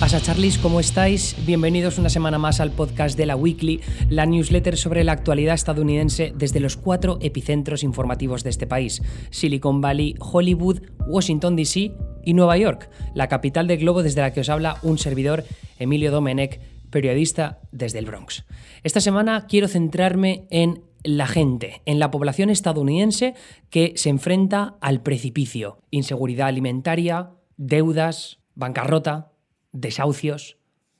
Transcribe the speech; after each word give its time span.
pasa, 0.00 0.20
Charlies? 0.20 0.58
¿Cómo 0.58 0.78
estáis? 0.78 1.34
Bienvenidos 1.46 1.98
una 1.98 2.10
semana 2.10 2.38
más 2.38 2.60
al 2.60 2.70
podcast 2.70 3.16
de 3.16 3.24
la 3.24 3.34
Weekly, 3.34 3.80
la 4.10 4.26
newsletter 4.26 4.76
sobre 4.76 5.04
la 5.04 5.12
actualidad 5.12 5.54
estadounidense 5.54 6.32
desde 6.36 6.60
los 6.60 6.76
cuatro 6.76 7.18
epicentros 7.22 7.82
informativos 7.82 8.44
de 8.44 8.50
este 8.50 8.66
país: 8.66 9.02
Silicon 9.30 9.80
Valley, 9.80 10.14
Hollywood, 10.20 10.82
Washington 11.06 11.56
DC 11.56 11.92
y 12.24 12.34
Nueva 12.34 12.58
York, 12.58 12.90
la 13.14 13.28
capital 13.28 13.66
del 13.66 13.78
globo 13.78 14.02
desde 14.02 14.20
la 14.20 14.32
que 14.32 14.40
os 14.40 14.50
habla 14.50 14.76
un 14.82 14.98
servidor, 14.98 15.44
Emilio 15.78 16.10
Domenech, 16.10 16.60
periodista 16.90 17.60
desde 17.72 17.98
el 17.98 18.06
Bronx. 18.06 18.44
Esta 18.82 19.00
semana 19.00 19.46
quiero 19.48 19.66
centrarme 19.66 20.46
en 20.50 20.82
la 21.04 21.26
gente, 21.26 21.80
en 21.86 22.00
la 22.00 22.10
población 22.10 22.50
estadounidense 22.50 23.34
que 23.70 23.94
se 23.96 24.10
enfrenta 24.10 24.76
al 24.80 25.00
precipicio, 25.02 25.78
inseguridad 25.90 26.48
alimentaria, 26.48 27.30
deudas, 27.56 28.40
bancarrota, 28.54 29.32
desahucios, 29.80 30.58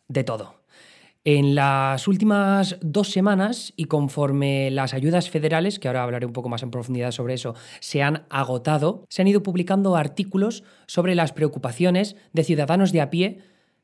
de 0.08 0.24
todo. 0.24 0.56
En 1.24 1.56
las 1.56 2.06
últimas 2.06 2.78
dos 2.80 3.10
semanas 3.10 3.72
y 3.74 3.86
conforme 3.86 4.70
las 4.70 4.94
ayudas 4.94 5.28
federales, 5.28 5.80
que 5.80 5.88
ahora 5.88 6.04
hablaré 6.04 6.24
un 6.24 6.32
poco 6.32 6.48
más 6.48 6.62
en 6.62 6.70
profundidad 6.70 7.10
sobre 7.10 7.34
eso, 7.34 7.56
se 7.80 8.00
han 8.00 8.26
agotado, 8.30 9.04
se 9.08 9.22
han 9.22 9.28
ido 9.28 9.42
publicando 9.42 9.96
artículos 9.96 10.62
sobre 10.86 11.16
las 11.16 11.32
preocupaciones 11.32 12.14
de 12.32 12.44
ciudadanos 12.44 12.92
de 12.92 13.00
a 13.00 13.10
pie 13.10 13.40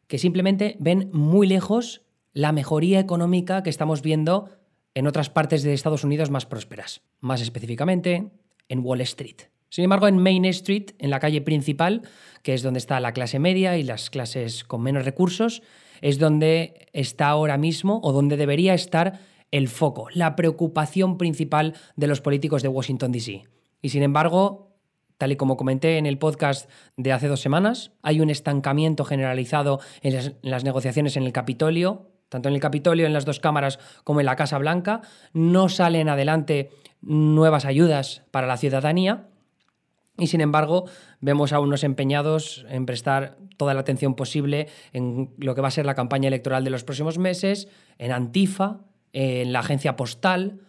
que 0.07 0.19
simplemente 0.19 0.77
ven 0.79 1.11
muy 1.13 1.49
lejos 1.49 2.03
la 2.33 2.53
mejoría 2.53 3.01
económica 3.01 3.65
que 3.65 3.71
estamos 3.71 4.03
viendo 4.03 4.49
en 4.95 5.09
otras 5.09 5.29
partes 5.29 5.65
de 5.65 5.75
Estados 5.75 6.05
Unidos 6.05 6.31
más 6.31 6.47
prósperas, 6.47 7.03
más 7.21 7.41
específicamente 7.41 8.31
en 8.69 8.81
Wall 8.85 9.01
Street. 9.01 9.52
Sin 9.73 9.85
embargo, 9.85 10.07
en 10.07 10.19
Main 10.19 10.45
Street, 10.45 10.91
en 10.99 11.09
la 11.09 11.19
calle 11.19 11.41
principal, 11.41 12.03
que 12.43 12.53
es 12.53 12.63
donde 12.63 12.77
está 12.77 13.01
la 13.01 13.13
clase 13.13 13.39
media 13.39 13.79
y 13.79 13.83
las 13.83 14.11
clases 14.11 14.65
con 14.65 14.83
menos 14.83 15.07
recursos, 15.07 15.63
es 16.03 16.19
donde 16.19 16.89
está 16.93 17.29
ahora 17.29 17.57
mismo 17.57 17.99
o 18.05 18.13
donde 18.13 18.37
debería 18.37 18.75
estar 18.75 19.21
el 19.51 19.69
foco, 19.69 20.09
la 20.13 20.37
preocupación 20.37 21.17
principal 21.17 21.73
de 21.97 22.07
los 22.07 22.21
políticos 22.21 22.63
de 22.63 22.69
Washington, 22.69 23.13
D.C. 23.13 23.45
Y 23.81 23.89
sin 23.89 24.03
embargo, 24.03 24.77
tal 25.17 25.33
y 25.33 25.37
como 25.37 25.57
comenté 25.57 25.97
en 25.97 26.05
el 26.05 26.19
podcast 26.19 26.69
de 26.99 27.13
hace 27.13 27.29
dos 27.29 27.41
semanas, 27.41 27.93
hay 28.03 28.21
un 28.21 28.29
estancamiento 28.29 29.07
generalizado 29.07 29.81
en 30.03 30.35
las, 30.43 30.65
negociaciones 30.65 31.17
en 31.17 31.23
el 31.23 31.33
Capitolio, 31.33 32.11
tanto 32.29 32.51
en 32.51 32.55
el 32.55 32.61
Capitolio, 32.61 33.07
en 33.07 33.15
las 33.15 33.25
dos 33.25 33.41
cámaras, 33.41 33.79
como 34.05 34.21
en 34.21 34.27
la 34.27 34.37
Casa 34.37 34.59
Blanca. 34.59 35.01
No 35.33 35.71
salen 35.71 36.11
adelante 36.11 36.69
nuevas 37.01 37.65
ayudas 37.65 38.23
para 38.31 38.47
la 38.47 38.59
ciudadanía. 38.59 39.29
Y 40.19 40.27
sin 40.27 40.41
embargo, 40.41 40.85
vemos 41.21 41.53
a 41.53 41.61
unos 41.61 41.85
empeñados 41.85 42.67
en 42.69 42.85
prestar 42.85 43.39
toda 43.57 43.75
la 43.75 43.81
atención 43.81 44.15
posible 44.15 44.69
en 44.93 45.31
lo 45.39 45.55
que 45.55 45.63
va 45.63 45.69
a 45.69 45.73
ser 45.73 45.87
la 45.87 45.95
campaña 45.95 46.29
electoral 46.29 46.65
de 46.65 46.71
los 46.71 46.85
próximos 46.85 47.19
meses, 47.19 47.69
en 47.99 48.13
Antifa, 48.13 48.81
en 49.13 49.53
la 49.53 49.61
agencia 49.61 49.97
postal, 49.97 50.61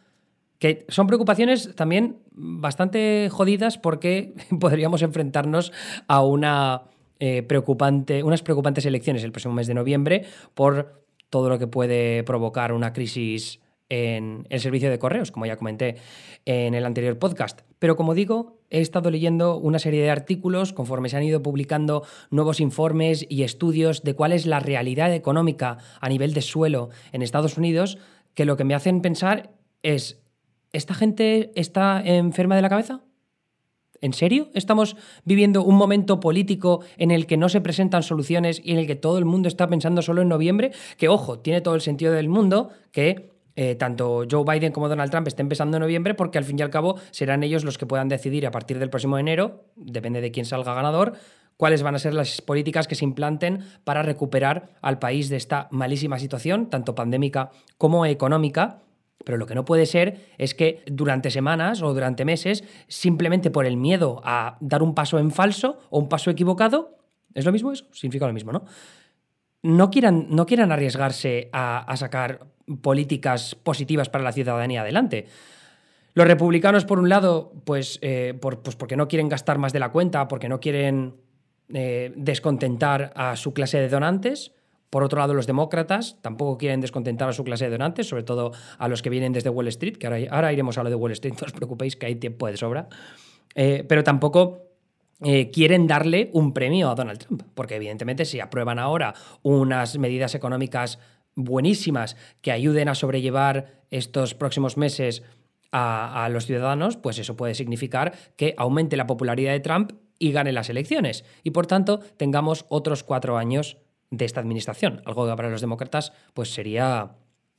que 0.59 0.85
son 0.87 1.07
preocupaciones 1.07 1.75
también 1.75 2.19
bastante 2.31 3.29
jodidas 3.29 3.77
porque 3.77 4.33
podríamos 4.59 5.01
enfrentarnos 5.01 5.73
a 6.07 6.23
una 6.23 6.83
eh, 7.19 7.43
preocupante, 7.43 8.23
unas 8.23 8.43
preocupantes 8.43 8.85
elecciones 8.85 9.23
el 9.23 9.31
próximo 9.31 9.53
mes 9.53 9.67
de 9.67 9.73
noviembre 9.73 10.25
por 10.53 11.03
todo 11.29 11.49
lo 11.49 11.59
que 11.59 11.67
puede 11.67 12.23
provocar 12.23 12.71
una 12.71 12.93
crisis 12.93 13.59
en 13.89 14.47
el 14.49 14.59
servicio 14.59 14.89
de 14.89 14.99
correos, 14.99 15.31
como 15.31 15.45
ya 15.45 15.57
comenté 15.57 15.97
en 16.45 16.73
el 16.73 16.85
anterior 16.85 17.19
podcast. 17.19 17.61
Pero 17.79 17.95
como 17.95 18.13
digo, 18.13 18.59
he 18.69 18.81
estado 18.81 19.11
leyendo 19.11 19.57
una 19.57 19.79
serie 19.79 20.01
de 20.01 20.09
artículos 20.09 20.73
conforme 20.73 21.09
se 21.09 21.17
han 21.17 21.23
ido 21.23 21.43
publicando 21.43 22.03
nuevos 22.31 22.59
informes 22.59 23.25
y 23.29 23.43
estudios 23.43 24.03
de 24.03 24.15
cuál 24.15 24.31
es 24.31 24.45
la 24.45 24.59
realidad 24.59 25.13
económica 25.13 25.77
a 25.99 26.09
nivel 26.09 26.33
de 26.33 26.41
suelo 26.41 26.89
en 27.11 27.21
Estados 27.21 27.57
Unidos, 27.57 27.97
que 28.33 28.45
lo 28.45 28.57
que 28.57 28.63
me 28.63 28.73
hacen 28.73 29.01
pensar 29.01 29.51
es, 29.83 30.23
¿esta 30.71 30.93
gente 30.93 31.51
está 31.55 32.01
enferma 32.03 32.55
de 32.55 32.61
la 32.61 32.69
cabeza? 32.69 33.01
¿En 34.01 34.11
serio? 34.11 34.49
¿Estamos 34.53 34.97
viviendo 35.23 35.63
un 35.63 35.75
momento 35.75 36.19
político 36.19 36.81
en 36.97 37.11
el 37.11 37.25
que 37.25 37.37
no 37.37 37.47
se 37.47 37.61
presentan 37.61 38.03
soluciones 38.03 38.61
y 38.61 38.73
en 38.73 38.79
el 38.79 38.87
que 38.87 38.97
todo 38.97 39.17
el 39.17 39.23
mundo 39.23 39.47
está 39.47 39.67
pensando 39.67 40.01
solo 40.01 40.21
en 40.21 40.27
noviembre? 40.27 40.71
Que, 40.97 41.07
ojo, 41.07 41.39
tiene 41.39 41.61
todo 41.61 41.75
el 41.75 41.79
sentido 41.79 42.11
del 42.11 42.27
mundo 42.27 42.69
que 42.91 43.32
eh, 43.55 43.75
tanto 43.75 44.23
Joe 44.29 44.43
Biden 44.43 44.71
como 44.71 44.89
Donald 44.89 45.11
Trump 45.11 45.27
estén 45.27 45.45
empezando 45.45 45.77
en 45.77 45.81
noviembre, 45.81 46.13
porque 46.13 46.37
al 46.37 46.43
fin 46.43 46.59
y 46.59 46.61
al 46.61 46.69
cabo 46.69 46.97
serán 47.11 47.43
ellos 47.43 47.63
los 47.63 47.77
que 47.77 47.85
puedan 47.85 48.09
decidir 48.09 48.47
a 48.47 48.51
partir 48.51 48.79
del 48.79 48.89
próximo 48.89 49.17
enero, 49.17 49.65
depende 49.75 50.21
de 50.21 50.31
quién 50.31 50.45
salga 50.45 50.73
ganador, 50.73 51.13
cuáles 51.57 51.83
van 51.83 51.95
a 51.95 51.99
ser 51.99 52.13
las 52.13 52.41
políticas 52.41 52.87
que 52.87 52.95
se 52.95 53.05
implanten 53.05 53.63
para 53.83 54.01
recuperar 54.01 54.69
al 54.81 54.99
país 54.99 55.29
de 55.29 55.37
esta 55.37 55.67
malísima 55.71 56.19
situación, 56.19 56.69
tanto 56.69 56.95
pandémica 56.95 57.51
como 57.77 58.05
económica, 58.05 58.79
pero 59.23 59.37
lo 59.37 59.45
que 59.45 59.55
no 59.55 59.65
puede 59.65 59.85
ser 59.85 60.19
es 60.37 60.53
que 60.53 60.83
durante 60.85 61.31
semanas 61.31 61.81
o 61.81 61.93
durante 61.93 62.25
meses, 62.25 62.63
simplemente 62.87 63.51
por 63.51 63.65
el 63.65 63.77
miedo 63.77 64.21
a 64.23 64.57
dar 64.59 64.83
un 64.83 64.95
paso 64.95 65.19
en 65.19 65.31
falso 65.31 65.79
o 65.89 65.99
un 65.99 66.09
paso 66.09 66.29
equivocado, 66.29 66.97
¿es 67.33 67.45
lo 67.45 67.51
mismo 67.51 67.71
eso? 67.71 67.85
Significa 67.91 68.27
lo 68.27 68.33
mismo, 68.33 68.51
¿no? 68.51 68.65
No 69.61 69.89
quieran, 69.89 70.27
no 70.29 70.45
quieran 70.45 70.73
arriesgarse 70.73 71.49
a, 71.53 71.95
sacar 71.95 72.47
políticas 72.81 73.55
positivas 73.55 74.09
para 74.09 74.23
la 74.23 74.31
ciudadanía 74.31 74.81
adelante. 74.81 75.27
Los 76.15 76.27
republicanos, 76.27 76.85
por 76.85 76.99
un 76.99 77.09
lado, 77.09 77.53
pues, 77.65 77.97
eh, 78.01 78.37
pues 78.39 78.75
porque 78.75 78.95
no 78.95 79.07
quieren 79.07 79.29
gastar 79.29 79.57
más 79.57 79.73
de 79.73 79.79
la 79.79 79.91
cuenta, 79.91 80.27
porque 80.27 80.47
no 80.47 80.59
quieren 80.59 81.15
eh, 81.73 82.13
descontentar 82.15 83.11
a 83.15 83.35
su 83.35 83.53
clase 83.53 83.79
de 83.79 83.89
donantes, 83.89 84.51
por 84.91 85.01
otro 85.01 85.17
lado, 85.17 85.33
los 85.33 85.47
demócratas 85.47 86.17
tampoco 86.21 86.59
quieren 86.59 86.79
descontentar 86.79 87.27
a 87.27 87.33
su 87.33 87.43
clase 87.43 87.65
de 87.65 87.71
donantes, 87.71 88.07
sobre 88.07 88.21
todo 88.21 88.51
a 88.77 88.87
los 88.87 89.01
que 89.01 89.09
vienen 89.09 89.33
desde 89.33 89.49
Wall 89.49 89.67
Street, 89.69 89.97
que 89.97 90.05
ahora, 90.05 90.53
iremos 90.53 90.77
a 90.77 90.83
lo 90.83 90.91
de 90.91 90.95
Wall 90.95 91.13
Street, 91.13 91.33
no 91.41 91.47
os 91.47 91.51
preocupéis 91.51 91.95
que 91.95 92.05
hay 92.05 92.15
tiempo 92.15 92.45
de 92.45 92.57
sobra. 92.57 92.87
Eh, 93.55 93.83
pero 93.87 94.03
tampoco 94.03 94.69
quieren 95.53 95.87
darle 95.87 96.29
un 96.33 96.53
premio 96.53 96.89
a 96.89 96.95
Donald 96.95 97.17
Trump, 97.17 97.43
porque 97.53 97.77
evidentemente 97.77 98.25
si 98.25 98.41
aprueban 98.41 98.77
ahora 98.77 99.13
unas 99.41 99.97
medidas 99.97 100.35
económicas 100.35 100.99
buenísimas 101.35 102.15
que 102.41 102.51
ayuden 102.51 102.89
a 102.89 102.95
sobrellevar 102.95 103.83
estos 103.89 104.33
próximos 104.33 104.77
meses 104.77 105.23
a, 105.71 106.25
a, 106.25 106.29
los 106.29 106.45
ciudadanos, 106.45 106.97
pues 106.97 107.17
eso 107.17 107.35
puede 107.35 107.55
significar 107.55 108.13
que 108.35 108.53
aumente 108.57 108.97
la 108.97 109.07
popularidad 109.07 109.53
de 109.53 109.59
Trump 109.59 109.93
y 110.19 110.31
gane 110.31 110.51
las 110.51 110.69
elecciones. 110.69 111.25
Y 111.43 111.51
por 111.51 111.67
tanto 111.67 111.99
tengamos 112.17 112.65
otros 112.69 113.03
cuatro 113.03 113.37
años 113.37 113.77
de 114.11 114.25
esta 114.25 114.39
administración, 114.39 115.01
algo 115.05 115.27
que 115.27 115.35
para 115.35 115.49
los 115.49 115.61
demócratas 115.61 116.13
pues 116.33 116.53
sería 116.53 117.15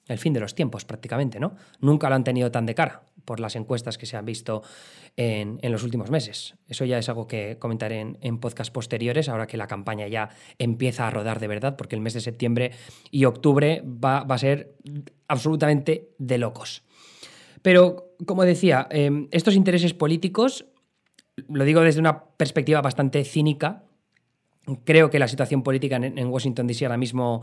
el 0.06 0.18
fin 0.18 0.32
de 0.32 0.40
los 0.40 0.54
tiempos 0.54 0.84
prácticamente, 0.84 1.40
¿no? 1.40 1.56
Nunca 1.80 2.08
lo 2.08 2.14
han 2.14 2.24
tenido 2.24 2.50
tan 2.50 2.66
de 2.66 2.74
cara 2.74 3.02
por 3.24 3.40
las 3.40 3.56
encuestas 3.56 3.98
que 3.98 4.06
se 4.06 4.16
han 4.16 4.24
visto 4.24 4.62
en, 5.16 5.58
los 5.62 5.82
últimos 5.82 6.10
meses. 6.10 6.54
Eso 6.68 6.84
ya 6.84 6.98
es 6.98 7.08
algo 7.08 7.26
que 7.26 7.58
comentaré 7.58 8.00
en, 8.00 8.18
en 8.20 8.38
podcasts 8.38 8.70
posteriores, 8.70 9.28
ahora 9.28 9.46
que 9.46 9.56
la 9.56 9.66
campaña 9.66 10.06
ya 10.08 10.30
empieza 10.58 11.06
a 11.06 11.10
rodar 11.10 11.40
de 11.40 11.48
verdad, 11.48 11.76
porque 11.76 11.96
el 11.96 12.02
mes 12.02 12.14
de 12.14 12.20
septiembre 12.20 12.72
y 13.10 13.24
octubre 13.24 13.82
va, 13.84 14.18
a 14.18 14.38
ser 14.38 14.74
absolutamente 15.28 16.10
de 16.18 16.38
locos. 16.38 16.82
Pero, 17.62 18.14
como 18.26 18.44
decía, 18.44 18.86
em, 18.90 19.28
estos 19.30 19.54
intereses 19.54 19.94
políticos, 19.94 20.66
lo 21.48 21.64
digo 21.64 21.80
desde 21.80 22.00
una 22.00 22.24
perspectiva 22.24 22.80
bastante 22.82 23.24
cínica, 23.24 23.84
Creo 24.84 25.10
que 25.10 25.18
la 25.18 25.28
situación 25.28 25.62
política 25.62 25.96
en, 25.96 26.26
Washington 26.26 26.66
DC 26.66 26.86
ahora 26.86 26.96
mismo 26.96 27.42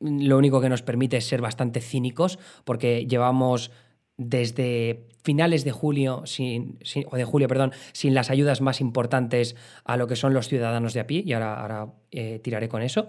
lo 0.00 0.38
único 0.38 0.60
que 0.60 0.68
nos 0.68 0.82
permite 0.82 1.18
es 1.18 1.26
ser 1.26 1.40
bastante 1.40 1.80
cínicos, 1.80 2.38
porque 2.64 3.06
llevamos 3.06 3.70
desde 4.16 5.06
finales 5.22 5.64
de 5.64 5.72
julio, 5.72 6.22
sin, 6.26 6.78
o 7.10 7.16
de 7.16 7.24
julio, 7.24 7.48
perdón, 7.48 7.72
sin 7.92 8.14
las 8.14 8.30
ayudas 8.30 8.60
más 8.60 8.80
importantes 8.80 9.56
a 9.84 9.96
lo 9.96 10.06
que 10.06 10.16
son 10.16 10.34
los 10.34 10.48
ciudadanos 10.48 10.92
de 10.92 11.00
a 11.00 11.06
pie, 11.06 11.22
y 11.24 11.32
ahora, 11.32 11.88
eh, 12.10 12.40
tiraré 12.42 12.68
con 12.68 12.82
eso. 12.82 13.06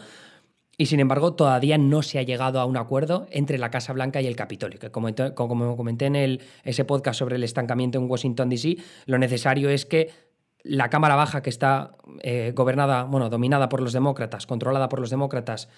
Y 0.77 0.87
sin 0.87 0.99
embargo, 0.99 1.33
todavía 1.33 1.77
no 1.77 2.01
se 2.01 2.19
ha 2.19 2.23
llegado 2.23 2.59
a 2.59 2.65
un 2.65 2.75
acuerdo 2.75 3.27
entre 3.31 3.57
la 3.57 3.71
Casa 3.71 3.93
Blanca 3.93 4.21
y 4.21 4.27
el 4.27 4.35
Capitolio. 4.35 4.77
Que 4.77 4.91
como, 4.91 5.13
como 5.35 5.77
comenté 5.77 6.05
en 6.05 6.17
el, 6.17 6.41
ese 6.63 6.83
podcast 6.83 7.19
sobre 7.19 7.37
el 7.37 7.43
estancamiento 7.43 7.97
en 7.97 8.09
Washington, 8.09 8.49
D.C., 8.49 8.77
lo 9.05 9.17
necesario 9.17 9.69
es 9.69 9.85
que 9.85 10.09
la 10.63 10.89
Cámara 10.89 11.15
Baja, 11.15 11.41
que 11.41 11.49
está 11.49 11.95
eh, 12.23 12.51
gobernada, 12.55 13.03
bueno, 13.03 13.29
dominada 13.29 13.69
por 13.69 13.81
los 13.81 13.93
demócratas, 13.93 14.47
controlada 14.47 14.89
por 14.89 14.99
los 14.99 15.11
demócratas, 15.11 15.69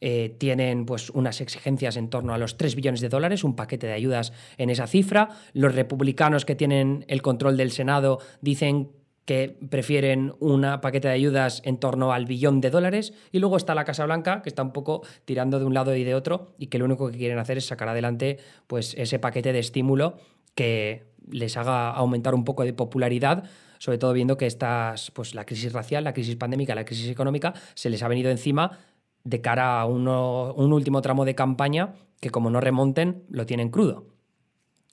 eh, 0.00 0.34
tienen 0.38 0.86
pues 0.86 1.10
unas 1.10 1.40
exigencias 1.40 1.96
en 1.96 2.08
torno 2.08 2.32
a 2.32 2.38
los 2.38 2.56
3 2.56 2.74
billones 2.74 3.00
de 3.00 3.08
dólares, 3.08 3.44
un 3.44 3.56
paquete 3.56 3.86
de 3.86 3.92
ayudas 3.92 4.32
en 4.56 4.70
esa 4.70 4.86
cifra. 4.86 5.28
Los 5.52 5.74
republicanos 5.74 6.44
que 6.44 6.54
tienen 6.54 7.04
el 7.08 7.22
control 7.22 7.56
del 7.56 7.70
Senado 7.70 8.18
dicen 8.40 8.90
que 9.26 9.56
prefieren 9.68 10.32
un 10.40 10.66
paquete 10.80 11.08
de 11.08 11.14
ayudas 11.14 11.62
en 11.64 11.78
torno 11.78 12.12
al 12.12 12.24
billón 12.24 12.60
de 12.60 12.70
dólares. 12.70 13.12
Y 13.30 13.38
luego 13.38 13.56
está 13.56 13.74
la 13.74 13.84
Casa 13.84 14.04
Blanca, 14.06 14.42
que 14.42 14.48
está 14.48 14.62
un 14.62 14.72
poco 14.72 15.02
tirando 15.24 15.58
de 15.58 15.66
un 15.66 15.74
lado 15.74 15.94
y 15.94 16.02
de 16.02 16.14
otro, 16.14 16.54
y 16.58 16.66
que 16.66 16.78
lo 16.78 16.86
único 16.86 17.10
que 17.10 17.18
quieren 17.18 17.38
hacer 17.38 17.58
es 17.58 17.66
sacar 17.66 17.88
adelante 17.88 18.38
pues, 18.66 18.94
ese 18.98 19.18
paquete 19.18 19.52
de 19.52 19.58
estímulo 19.58 20.16
que 20.54 21.04
les 21.30 21.56
haga 21.56 21.90
aumentar 21.90 22.34
un 22.34 22.44
poco 22.44 22.64
de 22.64 22.72
popularidad 22.72 23.44
sobre 23.80 23.96
todo 23.96 24.12
viendo 24.12 24.36
que 24.36 24.44
estas, 24.46 25.10
pues, 25.10 25.34
la 25.34 25.46
crisis 25.46 25.72
racial, 25.72 26.04
la 26.04 26.12
crisis 26.12 26.36
pandémica, 26.36 26.74
la 26.74 26.84
crisis 26.84 27.08
económica 27.08 27.54
se 27.74 27.88
les 27.88 28.02
ha 28.02 28.08
venido 28.08 28.30
encima 28.30 28.78
de 29.24 29.40
cara 29.40 29.80
a 29.80 29.86
un 29.86 30.72
último 30.72 31.02
tramo 31.02 31.24
de 31.24 31.34
campaña 31.34 31.94
que 32.20 32.30
como 32.30 32.50
no 32.50 32.60
remonten, 32.60 33.24
lo 33.30 33.46
tienen 33.46 33.70
crudo. 33.70 34.06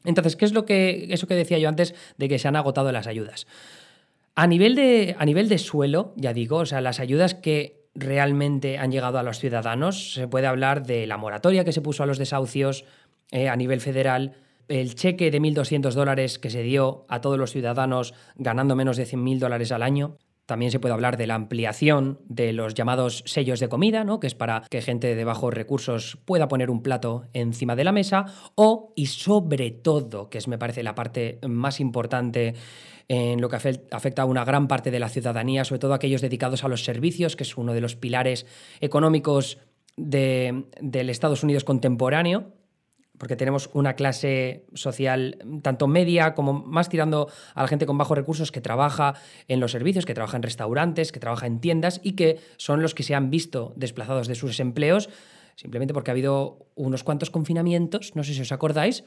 Entonces, 0.05 0.35
¿qué 0.35 0.45
es 0.45 0.53
lo 0.53 0.65
que, 0.65 1.07
eso 1.09 1.27
que 1.27 1.35
decía 1.35 1.59
yo 1.59 1.67
antes 1.67 1.93
de 2.17 2.29
que 2.29 2.39
se 2.39 2.47
han 2.47 2.55
agotado 2.55 2.91
las 2.91 3.07
ayudas? 3.07 3.45
A 4.35 4.47
nivel 4.47 4.75
de, 4.75 5.15
a 5.19 5.25
nivel 5.25 5.49
de 5.49 5.57
suelo, 5.57 6.13
ya 6.15 6.33
digo, 6.33 6.57
o 6.57 6.65
sea, 6.65 6.79
las 6.79 6.99
ayudas 6.99 7.33
que 7.33 7.87
realmente 7.93 8.77
han 8.77 8.91
llegado 8.91 9.17
a 9.17 9.23
los 9.23 9.39
ciudadanos, 9.39 10.13
se 10.13 10.27
puede 10.27 10.47
hablar 10.47 10.85
de 10.85 11.07
la 11.07 11.17
moratoria 11.17 11.65
que 11.65 11.73
se 11.73 11.81
puso 11.81 12.03
a 12.03 12.05
los 12.05 12.17
desahucios 12.17 12.85
eh, 13.31 13.49
a 13.49 13.55
nivel 13.55 13.81
federal, 13.81 14.35
el 14.67 14.95
cheque 14.95 15.31
de 15.31 15.41
1.200 15.41 15.93
dólares 15.93 16.39
que 16.39 16.49
se 16.49 16.61
dio 16.61 17.05
a 17.09 17.19
todos 17.21 17.37
los 17.37 17.51
ciudadanos 17.51 18.13
ganando 18.35 18.75
menos 18.75 18.97
de 18.97 19.05
100.000 19.05 19.39
dólares 19.39 19.71
al 19.71 19.81
año, 19.81 20.17
también 20.47 20.71
se 20.71 20.79
puede 20.79 20.93
hablar 20.93 21.17
de 21.17 21.27
la 21.27 21.35
ampliación 21.35 22.19
de 22.27 22.53
los 22.53 22.73
llamados 22.73 23.21
sellos 23.25 23.59
de 23.59 23.67
comida, 23.69 24.03
¿no? 24.03 24.19
que 24.19 24.27
es 24.27 24.33
para 24.33 24.63
que 24.69 24.81
gente 24.81 25.13
de 25.13 25.23
bajos 25.25 25.53
recursos 25.53 26.17
pueda 26.25 26.47
poner 26.47 26.71
un 26.71 26.81
plato 26.81 27.25
encima 27.33 27.75
de 27.75 27.83
la 27.83 27.91
mesa, 27.91 28.25
o, 28.55 28.93
y 28.95 29.07
sobre 29.07 29.71
todo, 29.71 30.29
que 30.29 30.37
es 30.37 30.47
me 30.47 30.57
parece 30.57 30.83
la 30.83 30.95
parte 30.95 31.39
más 31.45 31.79
importante 31.79 32.55
en 33.09 33.41
lo 33.41 33.49
que 33.49 33.57
afecta 33.57 34.21
a 34.21 34.25
una 34.25 34.45
gran 34.45 34.67
parte 34.67 34.89
de 34.89 34.99
la 34.99 35.09
ciudadanía, 35.09 35.65
sobre 35.65 35.79
todo 35.79 35.93
aquellos 35.93 36.21
dedicados 36.21 36.63
a 36.63 36.69
los 36.69 36.83
servicios, 36.83 37.35
que 37.35 37.43
es 37.43 37.57
uno 37.57 37.73
de 37.73 37.81
los 37.81 37.95
pilares 37.95 38.45
económicos 38.79 39.59
del 39.97 41.09
Estados 41.09 41.43
Unidos 41.43 41.63
contemporáneo, 41.63 42.53
porque 43.17 43.35
tenemos 43.35 43.69
una 43.73 43.93
clase 43.93 44.65
social 44.73 45.37
tanto 45.61 45.87
media 45.87 46.33
como 46.33 46.53
más 46.53 46.89
tirando 46.89 47.29
a 47.55 47.61
la 47.61 47.67
gente 47.67 47.85
con 47.85 47.97
bajos 47.97 48.17
recursos 48.17 48.51
que 48.51 48.61
trabaja 48.61 49.15
en 49.47 49.59
los 49.59 49.71
servicios, 49.71 50.05
que 50.05 50.13
trabaja 50.13 50.37
en 50.37 50.43
restaurantes, 50.43 51.11
que 51.11 51.19
trabaja 51.19 51.47
en 51.47 51.59
tiendas 51.59 51.99
y 52.03 52.13
que 52.13 52.39
son 52.57 52.81
los 52.81 52.93
que 52.93 53.03
se 53.03 53.15
han 53.15 53.29
visto 53.29 53.73
desplazados 53.75 54.27
de 54.27 54.35
sus 54.35 54.59
empleos 54.59 55.09
simplemente 55.57 55.93
porque 55.93 56.11
ha 56.11 56.13
habido 56.13 56.67
unos 56.75 57.03
cuantos 57.03 57.31
confinamientos, 57.31 58.15
no 58.15 58.23
sé 58.23 58.33
si 58.33 58.41
os 58.41 58.51
acordáis, 58.51 59.03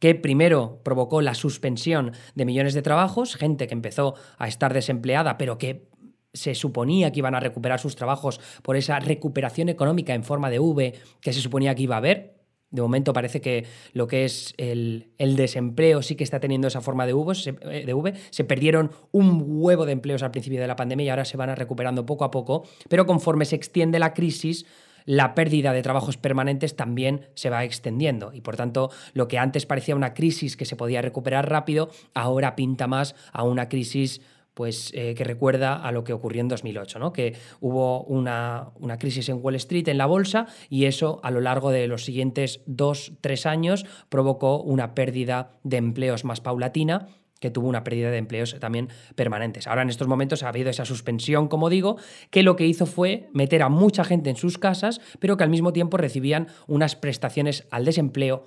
que 0.00 0.14
primero 0.14 0.80
provocó 0.82 1.20
la 1.20 1.34
suspensión 1.34 2.12
de 2.34 2.44
millones 2.44 2.74
de 2.74 2.82
trabajos, 2.82 3.36
gente 3.36 3.66
que 3.66 3.74
empezó 3.74 4.14
a 4.38 4.48
estar 4.48 4.74
desempleada, 4.74 5.38
pero 5.38 5.58
que 5.58 5.88
se 6.32 6.54
suponía 6.54 7.12
que 7.12 7.20
iban 7.20 7.34
a 7.34 7.40
recuperar 7.40 7.78
sus 7.78 7.94
trabajos 7.94 8.40
por 8.62 8.76
esa 8.76 8.98
recuperación 8.98 9.68
económica 9.68 10.14
en 10.14 10.24
forma 10.24 10.50
de 10.50 10.58
V 10.58 10.94
que 11.20 11.32
se 11.32 11.40
suponía 11.40 11.74
que 11.74 11.82
iba 11.82 11.94
a 11.94 11.98
haber, 11.98 12.33
de 12.74 12.82
momento 12.82 13.12
parece 13.12 13.40
que 13.40 13.64
lo 13.92 14.08
que 14.08 14.24
es 14.24 14.52
el, 14.58 15.06
desempleo 15.16 16.02
sí 16.02 16.16
que 16.16 16.24
está 16.24 16.40
teniendo 16.40 16.66
esa 16.66 16.80
forma 16.80 17.06
de, 17.06 17.12
eh, 17.12 17.84
de 17.86 17.94
V. 17.94 18.14
Se 18.30 18.42
perdieron 18.42 18.90
un 19.12 19.44
huevo 19.46 19.86
de 19.86 19.92
empleos 19.92 20.24
al 20.24 20.32
principio 20.32 20.60
de 20.60 20.66
la 20.66 20.74
pandemia 20.74 21.06
y 21.06 21.08
ahora 21.08 21.24
se 21.24 21.36
van 21.36 21.50
a 21.50 21.54
recuperando 21.54 22.04
poco 22.04 22.24
a 22.24 22.32
poco, 22.32 22.64
pero 22.88 23.06
conforme 23.06 23.44
se 23.44 23.54
extiende 23.54 24.00
la 24.00 24.12
crisis, 24.12 24.66
la 25.04 25.36
pérdida 25.36 25.72
de 25.72 25.82
trabajos 25.82 26.16
permanentes 26.16 26.74
también 26.74 27.28
se 27.34 27.50
va 27.50 27.62
extendiendo 27.62 28.32
y 28.32 28.40
por 28.40 28.56
tanto 28.56 28.90
lo 29.12 29.28
que 29.28 29.38
antes 29.38 29.66
parecía 29.66 29.94
una 29.94 30.14
crisis 30.14 30.56
que 30.56 30.64
se 30.64 30.76
podía 30.76 31.00
recuperar 31.00 31.48
rápido, 31.48 31.90
ahora 32.12 32.56
pinta 32.56 32.88
más 32.88 33.14
a 33.32 33.44
una 33.44 33.68
crisis 33.68 34.20
pues, 34.54 34.92
eh, 34.94 35.14
que 35.14 35.24
recuerda 35.24 35.74
a 35.74 35.92
lo 35.92 36.04
que 36.04 36.12
ocurrió 36.12 36.40
en 36.40 36.48
2008, 36.48 36.98
¿no? 36.98 37.12
que 37.12 37.36
hubo 37.60 38.04
una, 38.04 38.72
crisis 38.98 39.28
en 39.28 39.40
Wall 39.42 39.56
Street, 39.56 39.88
en 39.88 39.98
la 39.98 40.06
bolsa, 40.06 40.46
y 40.70 40.86
eso 40.86 41.20
a 41.22 41.30
lo 41.30 41.40
largo 41.40 41.70
de 41.70 41.86
los 41.88 42.04
siguientes 42.04 42.60
dos, 42.66 43.12
tres 43.20 43.46
años 43.46 43.84
provocó 44.08 44.62
una 44.62 44.94
pérdida 44.94 45.58
de 45.64 45.76
empleos 45.76 46.24
más 46.24 46.40
paulatina 46.40 47.08
que 47.40 47.50
tuvo 47.50 47.68
una 47.68 47.84
pérdida 47.84 48.10
de 48.10 48.16
empleos 48.16 48.56
también 48.58 48.88
permanentes. 49.16 49.66
Ahora 49.66 49.82
en 49.82 49.90
estos 49.90 50.08
momentos 50.08 50.42
ha 50.42 50.48
habido 50.48 50.70
esa 50.70 50.86
suspensión, 50.86 51.48
como 51.48 51.68
digo, 51.68 51.98
que 52.30 52.42
lo 52.42 52.56
que 52.56 52.66
hizo 52.66 52.86
fue 52.86 53.28
meter 53.34 53.62
a 53.62 53.68
mucha 53.68 54.02
gente 54.02 54.30
en 54.30 54.36
sus 54.36 54.56
casas, 54.56 55.00
pero 55.18 55.36
que 55.36 55.44
al 55.44 55.50
mismo 55.50 55.72
tiempo 55.74 55.98
recibían 55.98 56.46
unas 56.68 56.96
prestaciones 56.96 57.66
al 57.70 57.84
desempleo 57.84 58.46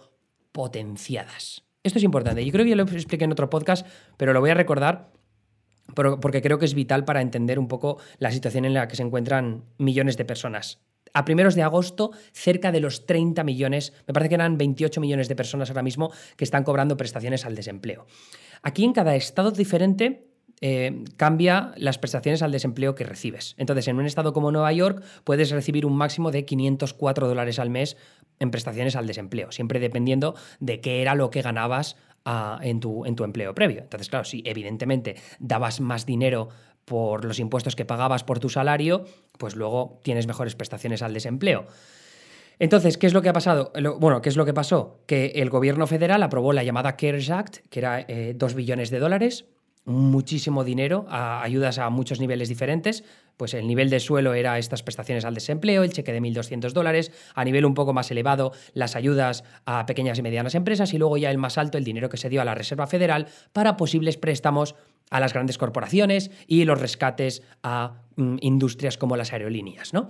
potenciadas. 0.51 1.63
Esto 1.83 1.99
es 1.99 2.03
importante. 2.03 2.43
Yo 2.43 2.51
creo 2.51 2.65
que 2.65 2.71
ya 2.71 2.75
lo 2.75 2.83
expliqué 2.83 3.25
en 3.25 3.31
otro 3.31 3.51
podcast, 3.51 3.85
pero 4.17 4.33
lo 4.33 4.39
voy 4.39 4.49
a 4.49 4.55
recordar 4.55 5.11
porque 5.93 6.41
creo 6.41 6.59
que 6.59 6.65
es 6.65 6.73
vital 6.73 7.05
para 7.05 7.21
entender 7.21 7.59
un 7.59 7.67
poco 7.67 7.97
la 8.19 8.31
situación 8.31 8.65
en 8.65 8.73
la 8.73 8.87
que 8.87 8.95
se 8.95 9.03
encuentran 9.03 9.63
millones 9.77 10.17
de 10.17 10.25
personas. 10.25 10.79
A 11.13 11.25
primeros 11.25 11.55
de 11.55 11.63
agosto, 11.63 12.11
cerca 12.31 12.71
de 12.71 12.79
los 12.79 13.05
30 13.05 13.43
millones, 13.43 13.93
me 14.07 14.13
parece 14.13 14.29
que 14.29 14.35
eran 14.35 14.57
28 14.57 15.01
millones 15.01 15.27
de 15.27 15.35
personas 15.35 15.69
ahora 15.69 15.83
mismo 15.83 16.11
que 16.35 16.43
están 16.43 16.63
cobrando 16.63 16.97
prestaciones 16.97 17.45
al 17.45 17.55
desempleo. 17.55 18.05
Aquí 18.61 18.83
en 18.83 18.93
cada 18.93 19.15
estado 19.15 19.51
diferente 19.51 20.27
eh, 20.59 21.03
cambia 21.17 21.71
las 21.77 21.99
prestaciones 21.99 22.41
al 22.41 22.51
desempleo 22.51 22.95
que 22.95 23.03
recibes. 23.03 23.53
Entonces, 23.57 23.87
en 23.87 23.97
un 23.97 24.05
estado 24.05 24.33
como 24.33 24.51
Nueva 24.51 24.73
York 24.73 25.03
puedes 25.23 25.51
recibir 25.51 25.85
un 25.85 25.95
máximo 25.95 26.31
de 26.31 26.45
504 26.45 27.27
dólares 27.27 27.59
al 27.59 27.69
mes 27.69 27.95
en 28.39 28.51
prestaciones 28.51 28.95
al 28.95 29.07
desempleo, 29.07 29.51
siempre 29.51 29.79
dependiendo 29.79 30.35
de 30.59 30.79
qué 30.81 31.01
era 31.01 31.15
lo 31.15 31.29
que 31.29 31.41
ganabas 31.41 31.95
en, 32.61 32.79
tu, 32.79 33.05
en 33.05 33.15
tu 33.15 33.23
empleo 33.23 33.55
previo. 33.55 33.81
Entonces, 33.81 34.09
claro, 34.09 34.25
si 34.25 34.43
evidentemente 34.45 35.15
dabas 35.39 35.79
más 35.79 36.05
dinero 36.05 36.49
por 36.85 37.25
los 37.25 37.39
impuestos 37.39 37.75
que 37.75 37.85
pagabas 37.85 38.23
por 38.23 38.39
tu 38.39 38.49
salario, 38.49 39.05
pues 39.37 39.55
luego 39.55 39.99
tienes 40.03 40.25
mejores 40.27 40.55
prestaciones 40.55 41.01
al 41.01 41.13
desempleo. 41.13 41.65
Entonces, 42.59 42.97
¿qué 42.97 43.07
es 43.07 43.13
lo 43.13 43.21
que 43.21 43.29
ha 43.29 43.33
pasado? 43.33 43.71
Bueno, 43.99 44.21
¿qué 44.21 44.29
es 44.29 44.37
lo 44.37 44.45
que 44.45 44.53
pasó? 44.53 45.01
Que 45.05 45.27
el 45.35 45.49
gobierno 45.49 45.85
federal 45.85 46.23
aprobó 46.23 46.53
la 46.53 46.63
llamada 46.63 46.95
CARES 46.95 47.29
Act, 47.29 47.57
que 47.69 47.79
era 47.79 47.97
2 47.99 48.07
eh, 48.07 48.55
billones 48.55 48.89
de 48.89 48.99
dólares, 48.99 49.45
muchísimo 49.85 50.63
dinero, 50.63 51.05
ayudas 51.09 51.77
a 51.77 51.89
muchos 51.89 52.19
niveles 52.19 52.49
diferentes. 52.49 53.03
Pues 53.37 53.53
el 53.53 53.67
nivel 53.67 53.89
de 53.89 53.99
suelo 53.99 54.33
era 54.33 54.57
estas 54.57 54.83
prestaciones 54.83 55.23
al 55.23 55.35
desempleo, 55.35 55.83
el 55.83 55.93
cheque 55.93 56.11
de 56.11 56.19
1.200 56.19 56.71
dólares, 56.73 57.11
a 57.35 57.45
nivel 57.45 57.65
un 57.65 57.75
poco 57.75 57.93
más 57.93 58.09
elevado 58.11 58.51
las 58.73 58.95
ayudas 58.95 59.43
a 59.65 59.85
pequeñas 59.85 60.17
y 60.17 60.23
medianas 60.23 60.55
empresas 60.55 60.93
y 60.93 60.97
luego 60.97 61.17
ya 61.17 61.29
el 61.29 61.37
más 61.37 61.57
alto 61.57 61.77
el 61.77 61.83
dinero 61.83 62.09
que 62.09 62.17
se 62.17 62.29
dio 62.29 62.41
a 62.41 62.45
la 62.45 62.55
Reserva 62.55 62.87
Federal 62.87 63.27
para 63.53 63.77
posibles 63.77 64.17
préstamos 64.17 64.75
a 65.09 65.19
las 65.19 65.33
grandes 65.33 65.57
corporaciones 65.57 66.31
y 66.47 66.65
los 66.65 66.81
rescates 66.81 67.43
a 67.63 68.01
mm, 68.15 68.37
industrias 68.41 68.97
como 68.97 69.15
las 69.15 69.31
aerolíneas, 69.31 69.93
¿no? 69.93 70.09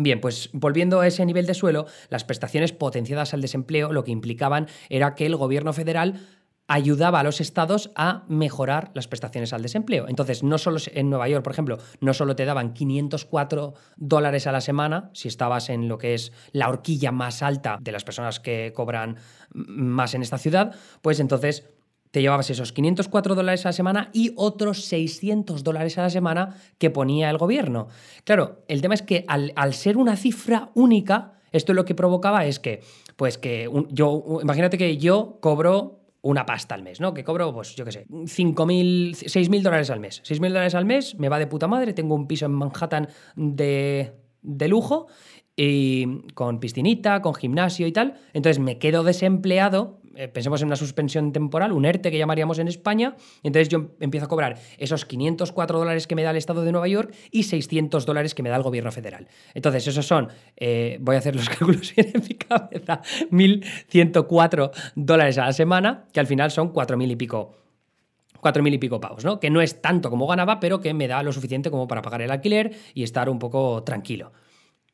Bien, 0.00 0.20
pues 0.20 0.50
volviendo 0.52 1.00
a 1.00 1.08
ese 1.08 1.26
nivel 1.26 1.46
de 1.46 1.54
suelo, 1.54 1.86
las 2.08 2.22
prestaciones 2.22 2.72
potenciadas 2.72 3.34
al 3.34 3.40
desempleo 3.40 3.92
lo 3.92 4.04
que 4.04 4.12
implicaban 4.12 4.68
era 4.90 5.16
que 5.16 5.26
el 5.26 5.34
gobierno 5.34 5.72
federal 5.72 6.20
ayudaba 6.68 7.20
a 7.20 7.22
los 7.22 7.40
estados 7.40 7.90
a 7.96 8.24
mejorar 8.28 8.90
las 8.94 9.08
prestaciones 9.08 9.52
al 9.52 9.62
desempleo. 9.62 10.06
Entonces, 10.06 10.42
no 10.42 10.58
solo 10.58 10.78
en 10.92 11.08
Nueva 11.08 11.28
York, 11.28 11.42
por 11.42 11.52
ejemplo, 11.52 11.78
no 12.00 12.12
solo 12.14 12.36
te 12.36 12.44
daban 12.44 12.74
504 12.74 13.74
dólares 13.96 14.46
a 14.46 14.52
la 14.52 14.60
semana, 14.60 15.10
si 15.14 15.28
estabas 15.28 15.70
en 15.70 15.88
lo 15.88 15.96
que 15.96 16.14
es 16.14 16.30
la 16.52 16.68
horquilla 16.68 17.10
más 17.10 17.42
alta 17.42 17.78
de 17.80 17.90
las 17.90 18.04
personas 18.04 18.38
que 18.38 18.72
cobran 18.74 19.16
más 19.52 20.14
en 20.14 20.22
esta 20.22 20.36
ciudad, 20.36 20.74
pues 21.00 21.20
entonces 21.20 21.64
te 22.10 22.20
llevabas 22.20 22.50
esos 22.50 22.72
504 22.72 23.34
dólares 23.34 23.64
a 23.64 23.70
la 23.70 23.72
semana 23.72 24.10
y 24.12 24.32
otros 24.36 24.84
600 24.84 25.64
dólares 25.64 25.96
a 25.98 26.02
la 26.02 26.10
semana 26.10 26.54
que 26.78 26.90
ponía 26.90 27.30
el 27.30 27.38
gobierno. 27.38 27.88
Claro, 28.24 28.64
el 28.68 28.82
tema 28.82 28.94
es 28.94 29.02
que 29.02 29.24
al, 29.26 29.74
ser 29.74 29.96
una 29.96 30.16
cifra 30.16 30.70
única, 30.74 31.38
esto 31.52 31.72
lo 31.72 31.84
que 31.84 31.94
provocaba 31.94 32.44
es 32.44 32.58
que, 32.58 32.82
pues 33.16 33.38
que 33.38 33.70
yo, 33.90 34.22
imagínate 34.42 34.78
que 34.78 34.96
yo 34.98 35.38
cobro 35.40 35.97
una 36.22 36.44
pasta 36.46 36.74
al 36.74 36.82
mes, 36.82 37.00
¿no? 37.00 37.14
Que 37.14 37.24
cobro, 37.24 37.52
pues 37.52 37.74
yo 37.76 37.84
qué 37.84 37.92
sé, 37.92 38.06
5.000, 38.08 39.10
6.000 39.10 39.62
dólares 39.62 39.90
al 39.90 40.00
mes. 40.00 40.22
6.000 40.24 40.48
dólares 40.48 40.74
al 40.74 40.84
mes, 40.84 41.14
me 41.18 41.28
va 41.28 41.38
de 41.38 41.46
puta 41.46 41.66
madre, 41.66 41.92
tengo 41.92 42.14
un 42.14 42.26
piso 42.26 42.46
en 42.46 42.52
Manhattan 42.52 43.08
de, 43.36 44.12
de 44.42 44.68
lujo 44.68 45.06
y 45.56 46.22
con 46.34 46.60
piscinita, 46.60 47.20
con 47.20 47.34
gimnasio 47.34 47.86
y 47.86 47.92
tal. 47.92 48.14
Entonces 48.32 48.58
me 48.58 48.78
quedo 48.78 49.02
desempleado 49.02 50.00
pensemos 50.26 50.60
en 50.62 50.66
una 50.66 50.76
suspensión 50.76 51.32
temporal, 51.32 51.70
un 51.70 51.84
ERTE 51.84 52.10
que 52.10 52.18
llamaríamos 52.18 52.58
en 52.58 52.66
España, 52.66 53.14
entonces 53.44 53.68
yo 53.68 53.92
empiezo 54.00 54.26
a 54.26 54.28
cobrar 54.28 54.58
esos 54.78 55.04
504 55.04 55.78
dólares 55.78 56.08
que 56.08 56.16
me 56.16 56.24
da 56.24 56.32
el 56.32 56.36
Estado 56.36 56.64
de 56.64 56.72
Nueva 56.72 56.88
York 56.88 57.14
y 57.30 57.44
600 57.44 58.04
dólares 58.04 58.34
que 58.34 58.42
me 58.42 58.48
da 58.48 58.56
el 58.56 58.62
gobierno 58.62 58.90
federal. 58.90 59.28
Entonces, 59.54 59.86
esos 59.86 60.06
son, 60.06 60.28
eh, 60.56 60.98
voy 61.00 61.14
a 61.14 61.18
hacer 61.18 61.36
los 61.36 61.48
cálculos 61.48 61.92
en 61.96 62.22
mi 62.28 62.34
cabeza, 62.34 63.02
1.104 63.30 64.70
dólares 64.96 65.38
a 65.38 65.46
la 65.46 65.52
semana, 65.52 66.06
que 66.12 66.20
al 66.20 66.26
final 66.26 66.50
son 66.50 66.72
4.000 66.72 67.10
y 67.12 67.16
pico 67.16 67.54
cuatro 68.40 68.62
mil 68.62 68.74
y 68.74 68.78
pico 68.78 69.00
pavos, 69.00 69.24
¿no? 69.24 69.40
Que 69.40 69.50
no 69.50 69.60
es 69.60 69.82
tanto 69.82 70.10
como 70.10 70.26
ganaba, 70.26 70.60
pero 70.60 70.80
que 70.80 70.94
me 70.94 71.08
da 71.08 71.22
lo 71.22 71.32
suficiente 71.32 71.70
como 71.70 71.88
para 71.88 72.02
pagar 72.02 72.22
el 72.22 72.30
alquiler 72.30 72.72
y 72.94 73.02
estar 73.02 73.28
un 73.28 73.38
poco 73.38 73.82
tranquilo. 73.82 74.32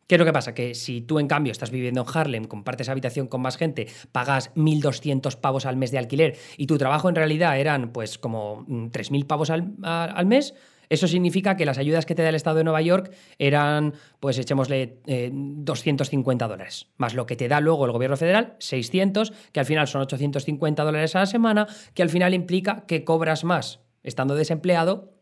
¿Qué 0.07 0.17
es 0.17 0.19
lo 0.19 0.25
que 0.25 0.33
pasa? 0.33 0.55
Que 0.55 0.75
si 0.75 1.01
tú, 1.01 1.19
en 1.19 1.29
cambio, 1.29 1.51
estás 1.51 1.71
viviendo 1.71 2.03
en 2.03 2.07
Harlem, 2.13 2.45
compartes 2.45 2.89
habitación 2.89 3.27
con 3.27 3.41
más 3.41 3.57
gente, 3.57 3.87
pagas 4.13 4.55
1.200 4.55 5.37
pavos 5.41 5.67
al 5.67 5.77
mes 5.77 5.91
de 5.91 5.99
alquiler 5.99 6.37
y 6.57 6.67
tu 6.67 6.77
trabajo 6.77 7.09
en 7.09 7.15
realidad 7.15 7.59
eran 7.59 7.91
pues 7.91 8.19
como 8.19 8.67
3.000 8.67 9.25
mm, 9.25 9.27
pavos 9.27 9.51
al, 9.51 10.27
mes, 10.27 10.55
eso 10.91 11.09
significa 11.09 11.57
que 11.57 11.65
las 11.65 11.79
ayudas 11.79 12.05
que 12.05 12.15
te 12.15 12.23
da 12.23 12.29
el 12.29 12.35
Estado 12.35 12.59
de 12.59 12.65
Nueva 12.65 12.83
York 12.83 13.13
eran, 13.39 13.95
pues 14.21 14.39
echémosle 14.39 14.99
250 15.07 16.45
eh, 16.45 16.49
dólares, 16.49 16.89
más 16.99 17.15
lo 17.15 17.25
que 17.25 17.37
te 17.37 17.49
da 17.49 17.61
luego 17.61 17.87
el 17.87 17.93
gobierno 17.93 18.17
federal, 18.17 18.57
600, 18.59 19.33
que 19.53 19.61
al 19.61 19.67
final 19.67 19.89
son 19.89 20.03
850 20.03 20.85
dólares 20.85 21.17
a 21.17 21.21
la 21.21 21.27
semana, 21.27 21.67
que 21.95 22.03
al 22.03 22.11
final 22.11 22.35
implica 22.35 22.85
que 22.87 23.05
cobras 23.05 23.45
más 23.45 23.81
estando 24.03 24.35
desempleado 24.35 25.15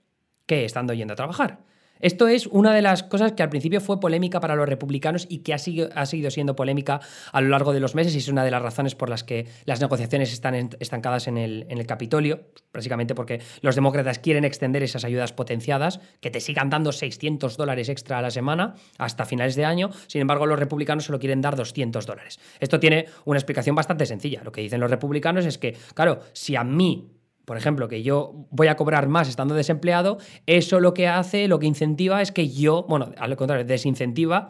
que 0.47 0.65
estando 0.65 0.93
yendo 0.93 1.13
a 1.13 1.17
trabajar. 1.17 1.61
Esto 2.03 2.27
es 2.27 2.49
una 2.49 2.75
de 2.75 2.83
las 2.83 3.05
cosas 3.05 3.33
que 3.33 3.45
al 3.45 3.49
principio 3.49 3.81
fue 3.81 4.01
polémica 4.01 4.41
para 4.41 4.57
los 4.57 4.69
republicanos 4.69 5.27
y 5.29 5.39
que 5.39 5.55
ha, 5.55 5.57
ha 5.57 6.07
seguido 6.07 6.31
siendo 6.31 6.57
polémica 6.57 7.01
a 7.33 7.41
lo 7.41 7.49
largo 7.49 7.73
de 7.73 7.79
los 7.79 7.95
meses 7.95 8.15
y 8.17 8.19
es 8.19 8.29
una 8.29 8.45
de 8.45 8.51
las 8.51 8.61
razones 8.61 8.97
por 8.97 9.09
las 9.09 9.23
que 9.23 9.47
las 9.67 9.81
negociaciones 9.81 10.33
están 10.33 10.71
estancadas 10.81 11.29
en 11.29 11.39
el, 11.39 11.65
en 11.69 11.79
el 11.79 11.87
Capitolio, 11.87 12.41
básicamente 12.73 13.15
porque 13.15 13.41
los 13.61 13.77
demócratas 13.77 14.19
quieren 14.19 14.45
extender 14.45 14.83
esas 14.83 15.05
ayudas 15.05 15.33
potenciadas, 15.33 16.01
que 16.21 16.31
te 16.31 16.41
sigan 16.41 16.71
dando 16.71 16.91
600 16.91 17.57
dólares 17.57 17.89
extra 17.89 18.19
a 18.19 18.23
la 18.23 18.33
semana 18.33 18.75
hasta 18.99 19.25
finales 19.25 19.55
de 19.55 19.65
año, 19.65 19.91
sin 20.09 20.21
embargo 20.21 20.47
los 20.47 20.59
republicanos 20.59 21.05
solo 21.05 21.21
quieren 21.21 21.41
dar 21.41 21.55
200 21.55 22.05
dólares. 22.05 22.41
Esto 22.59 22.81
tiene 22.81 23.07
una 23.25 23.39
explicación 23.39 23.77
bastante 23.77 24.07
sencilla. 24.07 24.43
Lo 24.43 24.51
que 24.51 24.61
dicen 24.61 24.81
los 24.81 24.91
republicanos 24.91 25.47
es 25.47 25.57
que, 25.57 25.77
claro, 25.95 26.19
si 26.33 26.57
a 26.57 26.65
mí 26.65 27.22
por 27.53 27.59
ejemplo, 27.59 27.87
que 27.87 28.03
yo 28.03 28.47
voy 28.51 28.69
a 28.69 28.77
cobrar 28.77 29.09
más 29.09 29.29
estando 29.29 29.55
desempleado, 29.55 30.17
eso 30.47 30.81
lo 30.81 30.95
que 30.95 31.07
hace, 31.07 31.49
lo 31.49 31.59
que 31.59 31.67
incentiva 31.67 32.23
es 32.23 32.33
que 32.33 32.49
yo, 32.49 32.87
bueno, 32.89 33.13
al 33.19 33.37
contrario, 33.37 33.67
desincentiva 33.67 34.49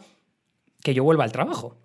que 0.84 0.94
yo 0.94 1.02
vuelva 1.02 1.24
al 1.24 1.32
trabajo. 1.32 1.80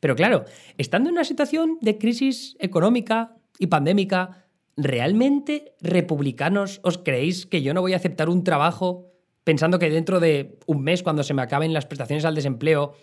Pero 0.00 0.16
claro, 0.16 0.46
estando 0.78 1.10
en 1.10 1.16
una 1.16 1.24
situación 1.24 1.76
de 1.82 1.98
crisis 1.98 2.56
económica 2.60 3.36
y 3.58 3.66
pandémica, 3.66 4.46
¿realmente 4.74 5.74
republicanos 5.82 6.80
os 6.82 6.96
creéis 6.96 7.44
que 7.44 7.60
yo 7.60 7.74
no 7.74 7.82
voy 7.82 7.92
a 7.92 7.96
aceptar 7.96 8.30
un 8.30 8.42
trabajo 8.42 9.12
pensando 9.44 9.78
que 9.78 9.90
dentro 9.90 10.18
de 10.18 10.58
un 10.64 10.82
mes, 10.82 11.02
cuando 11.02 11.24
se 11.24 11.34
me 11.34 11.42
acaben 11.42 11.74
las 11.74 11.84
prestaciones 11.84 12.24
al 12.24 12.34
desempleo, 12.34 12.94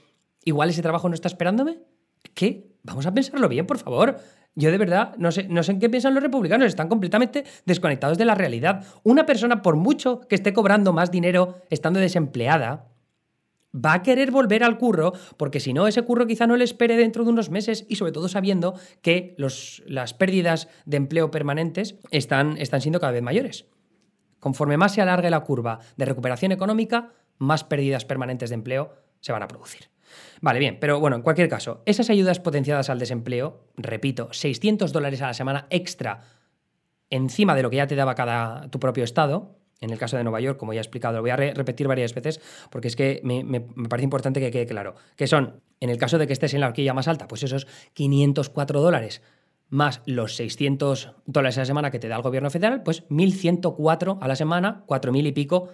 igual 0.45 0.71
ese 0.71 0.81
trabajo 0.81 1.09
no 1.09 1.13
está 1.13 1.27
esperándome? 1.27 1.77
¿Qué? 2.33 2.73
Vamos 2.81 3.05
a 3.05 3.13
pensarlo 3.13 3.47
bien, 3.49 3.67
por 3.67 3.77
favor. 3.77 4.19
Yo 4.55 4.71
de 4.71 4.77
verdad 4.77 5.15
no 5.17 5.31
sé, 5.31 5.47
no 5.49 5.63
sé 5.63 5.71
en 5.71 5.79
qué 5.79 5.89
piensan 5.89 6.13
los 6.13 6.23
republicanos, 6.23 6.67
están 6.67 6.87
completamente 6.87 7.43
desconectados 7.65 8.17
de 8.17 8.25
la 8.25 8.35
realidad. 8.35 8.85
Una 9.03 9.25
persona, 9.25 9.61
por 9.61 9.75
mucho 9.75 10.21
que 10.21 10.35
esté 10.35 10.53
cobrando 10.53 10.93
más 10.93 11.09
dinero 11.09 11.61
estando 11.69 11.99
desempleada, 11.99 12.89
va 13.73 13.93
a 13.93 14.03
querer 14.03 14.31
volver 14.31 14.63
al 14.63 14.77
curro, 14.77 15.13
porque 15.37 15.59
si 15.59 15.73
no, 15.73 15.87
ese 15.87 16.03
curro 16.03 16.27
quizá 16.27 16.45
no 16.45 16.55
le 16.55 16.63
espere 16.63 16.95
dentro 16.95 17.23
de 17.23 17.31
unos 17.31 17.49
meses 17.49 17.85
y 17.89 17.95
sobre 17.95 18.11
todo 18.11 18.27
sabiendo 18.27 18.75
que 19.01 19.35
las 19.37 20.13
pérdidas 20.13 20.67
de 20.85 20.97
empleo 20.97 21.31
permanentes 21.31 21.95
están, 22.11 22.57
están 22.57 22.81
siendo 22.81 22.99
cada 22.99 23.13
vez 23.13 23.23
mayores. 23.23 23.65
Conforme 24.39 24.77
más 24.77 24.93
se 24.93 25.01
alargue 25.01 25.29
la 25.29 25.39
curva 25.39 25.79
de 25.97 26.05
recuperación 26.05 26.51
económica, 26.51 27.13
más 27.37 27.63
pérdidas 27.63 28.05
permanentes 28.05 28.49
de 28.49 28.55
empleo 28.55 28.93
se 29.21 29.31
van 29.31 29.41
a 29.41 29.47
producir. 29.47 29.92
Vale, 30.41 30.59
bien, 30.59 30.77
pero 30.79 30.99
bueno, 30.99 31.15
en 31.15 31.21
cualquier 31.21 31.49
caso, 31.49 31.81
esas 31.85 32.09
ayudas 32.09 32.39
potenciadas 32.39 32.89
al 32.89 32.99
desempleo, 32.99 33.65
repito, 33.77 34.31
600 34.31 34.91
dólares 34.91 35.21
a 35.21 35.27
la 35.27 35.33
semana 35.33 35.67
extra 35.69 36.21
encima 37.09 37.55
de 37.55 37.63
lo 37.63 37.69
que 37.69 37.77
ya 37.77 37.87
te 37.87 37.95
daba 37.95 38.15
cada 38.15 38.69
tu 38.69 38.79
propio 38.79 39.03
estado, 39.03 39.55
en 39.79 39.89
el 39.89 39.97
caso 39.97 40.17
de 40.17 40.23
Nueva 40.23 40.39
York, 40.39 40.57
como 40.57 40.73
ya 40.73 40.79
he 40.79 40.81
explicado, 40.81 41.17
lo 41.17 41.21
voy 41.21 41.31
a 41.31 41.35
repetir 41.35 41.87
varias 41.87 42.13
veces 42.13 42.39
porque 42.69 42.87
es 42.87 42.95
que 42.95 43.19
me, 43.23 43.43
me, 43.43 43.59
parece 43.59 44.05
importante 44.05 44.39
que 44.39 44.49
quede 44.49 44.65
claro, 44.65 44.95
que 45.17 45.27
son, 45.27 45.61
en 45.79 45.89
el 45.89 45.97
caso 45.97 46.17
de 46.17 46.25
que 46.25 46.33
estés 46.33 46.53
en 46.53 46.61
la 46.61 46.67
horquilla 46.67 46.93
más 46.93 47.07
alta, 47.07 47.27
pues 47.27 47.43
esos 47.43 47.67
504 47.93 48.81
dólares 48.81 49.21
más 49.69 50.01
los 50.05 50.35
600 50.35 51.13
dólares 51.25 51.57
a 51.57 51.61
la 51.61 51.65
semana 51.65 51.91
que 51.91 51.99
te 51.99 52.07
da 52.07 52.15
el 52.15 52.21
gobierno 52.21 52.49
federal, 52.49 52.83
pues 52.83 53.07
1.104 53.09 54.19
a 54.21 54.27
la 54.27 54.35
semana, 54.35 54.83
4.000 54.87 55.27
y 55.27 55.31
pico 55.31 55.69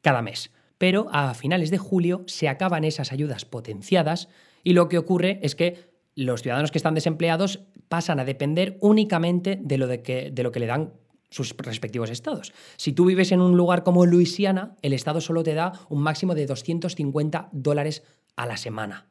cada 0.00 0.22
mes 0.22 0.52
pero 0.80 1.08
a 1.12 1.34
finales 1.34 1.70
de 1.70 1.76
julio 1.76 2.24
se 2.26 2.48
acaban 2.48 2.84
esas 2.84 3.12
ayudas 3.12 3.44
potenciadas 3.44 4.30
y 4.64 4.72
lo 4.72 4.88
que 4.88 4.96
ocurre 4.96 5.38
es 5.42 5.54
que 5.54 5.90
los 6.14 6.40
ciudadanos 6.40 6.70
que 6.70 6.78
están 6.78 6.94
desempleados 6.94 7.60
pasan 7.90 8.18
a 8.18 8.24
depender 8.24 8.78
únicamente 8.80 9.58
de 9.60 9.76
lo, 9.76 9.86
de 9.86 10.00
que, 10.00 10.30
de 10.30 10.42
lo 10.42 10.52
que 10.52 10.60
le 10.60 10.64
dan 10.64 10.94
sus 11.28 11.54
respectivos 11.58 12.08
estados. 12.08 12.54
Si 12.78 12.94
tú 12.94 13.04
vives 13.04 13.30
en 13.30 13.42
un 13.42 13.58
lugar 13.58 13.82
como 13.82 14.06
Luisiana, 14.06 14.74
el 14.80 14.94
estado 14.94 15.20
solo 15.20 15.42
te 15.42 15.52
da 15.52 15.72
un 15.90 16.00
máximo 16.00 16.34
de 16.34 16.46
250 16.46 17.50
dólares 17.52 18.02
a 18.36 18.46
la 18.46 18.56
semana. 18.56 19.06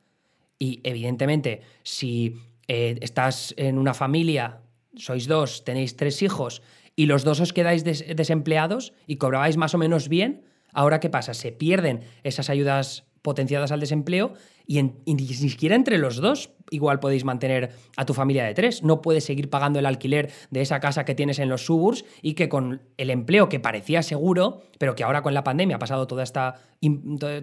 Y 0.57 0.81
evidentemente, 0.83 1.61
si 1.83 2.33
eh, 2.67 2.97
estás 3.01 3.53
en 3.57 3.77
una 3.77 3.93
familia, 3.93 4.61
sois 4.95 5.27
dos, 5.27 5.63
tenéis 5.65 5.95
tres 5.95 6.23
hijos 6.23 6.63
y 6.95 7.05
los 7.05 7.23
dos 7.23 7.39
os 7.41 7.53
quedáis 7.53 7.83
desempleados 7.83 8.91
y 9.05 9.17
cobrabais 9.17 9.55
más 9.55 9.75
o 9.75 9.77
menos 9.77 10.09
bien, 10.09 10.48
Ahora, 10.73 10.99
¿qué 10.99 11.09
pasa? 11.09 11.33
Se 11.33 11.51
pierden 11.51 12.01
esas 12.23 12.49
ayudas 12.49 13.05
potenciadas 13.21 13.71
al 13.71 13.79
desempleo 13.79 14.33
y, 14.65 14.81
ni 14.83 15.27
siquiera 15.27 15.75
entre 15.75 15.97
los 15.97 16.17
dos 16.17 16.51
igual 16.69 16.99
podéis 16.99 17.25
mantener 17.25 17.71
a 17.97 18.05
tu 18.05 18.13
familia 18.13 18.43
de 18.45 18.53
tres. 18.53 18.83
No 18.83 19.01
puedes 19.01 19.23
seguir 19.23 19.49
pagando 19.49 19.79
el 19.79 19.87
alquiler 19.87 20.31
de 20.51 20.61
esa 20.61 20.79
casa 20.79 21.05
que 21.05 21.15
tienes 21.15 21.39
en 21.39 21.49
los 21.49 21.65
suburbs 21.65 22.05
y 22.21 22.33
que 22.33 22.49
con 22.49 22.83
el 22.97 23.09
empleo 23.09 23.49
que 23.49 23.59
parecía 23.59 24.03
seguro, 24.03 24.61
pero 24.77 24.93
que 24.93 25.03
ahora 25.03 25.23
con 25.23 25.33
la 25.33 25.43
pandemia 25.43 25.77
ha 25.77 25.79
pasado 25.79 26.05
toda 26.05 26.21
esta, 26.21 26.61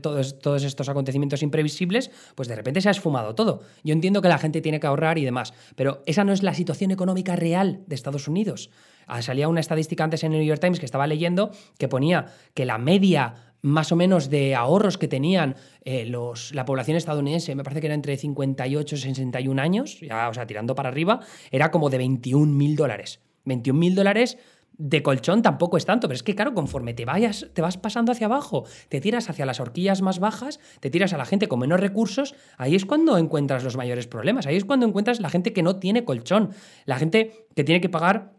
todos, 0.00 0.38
todos 0.38 0.62
estos 0.62 0.88
acontecimientos 0.88 1.42
imprevisibles, 1.42 2.12
pues 2.36 2.46
de 2.46 2.54
repente 2.54 2.80
se 2.80 2.88
ha 2.88 2.92
esfumado 2.92 3.34
todo. 3.34 3.62
Yo 3.82 3.92
entiendo 3.92 4.22
que 4.22 4.28
la 4.28 4.38
gente 4.38 4.60
tiene 4.60 4.78
que 4.78 4.86
ahorrar 4.86 5.18
y 5.18 5.24
demás, 5.24 5.52
pero 5.74 6.02
esa 6.06 6.22
no 6.22 6.32
es 6.32 6.44
la 6.44 6.54
situación 6.54 6.92
económica 6.92 7.34
real 7.34 7.80
de 7.88 7.96
Estados 7.96 8.28
Unidos. 8.28 8.70
Ah, 9.08 9.22
salía 9.22 9.48
una 9.48 9.60
estadística 9.60 10.02
antes 10.02 10.24
en 10.24 10.32
el 10.32 10.40
New 10.40 10.48
York 10.48 10.60
Times 10.60 10.80
que 10.80 10.86
estaba 10.86 11.06
leyendo 11.06 11.52
que 11.78 11.86
ponía 11.88 12.26
que 12.54 12.64
la 12.64 12.78
media 12.78 13.45
más 13.62 13.92
o 13.92 13.96
menos 13.96 14.30
de 14.30 14.54
ahorros 14.54 14.98
que 14.98 15.08
tenían 15.08 15.56
eh, 15.84 16.06
los, 16.06 16.54
la 16.54 16.64
población 16.64 16.96
estadounidense, 16.96 17.54
me 17.54 17.64
parece 17.64 17.80
que 17.80 17.86
era 17.86 17.94
entre 17.94 18.16
58 18.16 18.94
y 18.94 18.98
61 18.98 19.62
años, 19.62 20.00
ya, 20.00 20.28
o 20.28 20.34
sea, 20.34 20.46
tirando 20.46 20.74
para 20.74 20.88
arriba, 20.88 21.20
era 21.50 21.70
como 21.70 21.90
de 21.90 21.98
21 21.98 22.52
mil 22.52 22.76
dólares. 22.76 23.20
21 23.44 23.78
mil 23.78 23.94
dólares 23.94 24.38
de 24.78 25.02
colchón 25.02 25.42
tampoco 25.42 25.76
es 25.76 25.86
tanto, 25.86 26.06
pero 26.06 26.16
es 26.16 26.22
que 26.22 26.34
claro, 26.34 26.54
conforme 26.54 26.94
te 26.94 27.04
vayas, 27.04 27.46
te 27.54 27.62
vas 27.62 27.78
pasando 27.78 28.12
hacia 28.12 28.26
abajo, 28.26 28.64
te 28.88 29.00
tiras 29.00 29.30
hacia 29.30 29.46
las 29.46 29.60
horquillas 29.60 30.02
más 30.02 30.18
bajas, 30.18 30.60
te 30.80 30.90
tiras 30.90 31.12
a 31.12 31.16
la 31.16 31.24
gente 31.24 31.48
con 31.48 31.60
menos 31.60 31.80
recursos, 31.80 32.34
ahí 32.58 32.74
es 32.74 32.84
cuando 32.84 33.16
encuentras 33.16 33.64
los 33.64 33.76
mayores 33.76 34.06
problemas, 34.06 34.46
ahí 34.46 34.56
es 34.56 34.64
cuando 34.64 34.86
encuentras 34.86 35.20
la 35.20 35.30
gente 35.30 35.52
que 35.52 35.62
no 35.62 35.76
tiene 35.76 36.04
colchón, 36.04 36.50
la 36.84 36.98
gente 36.98 37.46
que 37.54 37.64
tiene 37.64 37.80
que 37.80 37.88
pagar 37.88 38.35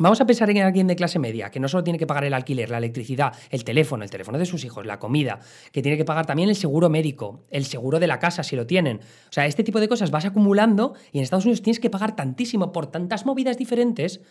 Vamos 0.00 0.18
a 0.22 0.24
pensar 0.24 0.48
en 0.48 0.56
alguien 0.62 0.86
de 0.86 0.96
clase 0.96 1.18
media, 1.18 1.50
que 1.50 1.60
no 1.60 1.68
solo 1.68 1.84
tiene 1.84 1.98
que 1.98 2.06
pagar 2.06 2.24
el 2.24 2.32
alquiler, 2.32 2.70
la 2.70 2.78
electricidad, 2.78 3.34
el 3.50 3.64
teléfono, 3.64 4.02
el 4.02 4.08
teléfono 4.08 4.38
de 4.38 4.46
sus 4.46 4.64
hijos, 4.64 4.86
la 4.86 4.98
comida, 4.98 5.40
que 5.72 5.82
tiene 5.82 5.98
que 5.98 6.06
pagar 6.06 6.24
también 6.24 6.48
el 6.48 6.56
seguro 6.56 6.88
médico, 6.88 7.42
el 7.50 7.66
seguro 7.66 8.00
de 8.00 8.06
la 8.06 8.18
casa 8.18 8.42
si 8.42 8.56
lo 8.56 8.66
tienen. 8.66 9.00
O 9.28 9.32
sea, 9.32 9.44
este 9.44 9.62
tipo 9.62 9.78
de 9.78 9.88
cosas 9.88 10.10
vas 10.10 10.24
acumulando 10.24 10.94
y 11.12 11.18
en 11.18 11.24
Estados 11.24 11.44
Unidos 11.44 11.60
tienes 11.60 11.80
que 11.80 11.90
pagar 11.90 12.16
tantísimo 12.16 12.72
por 12.72 12.86
tantas 12.86 13.26
movidas 13.26 13.58
diferentes 13.58 14.22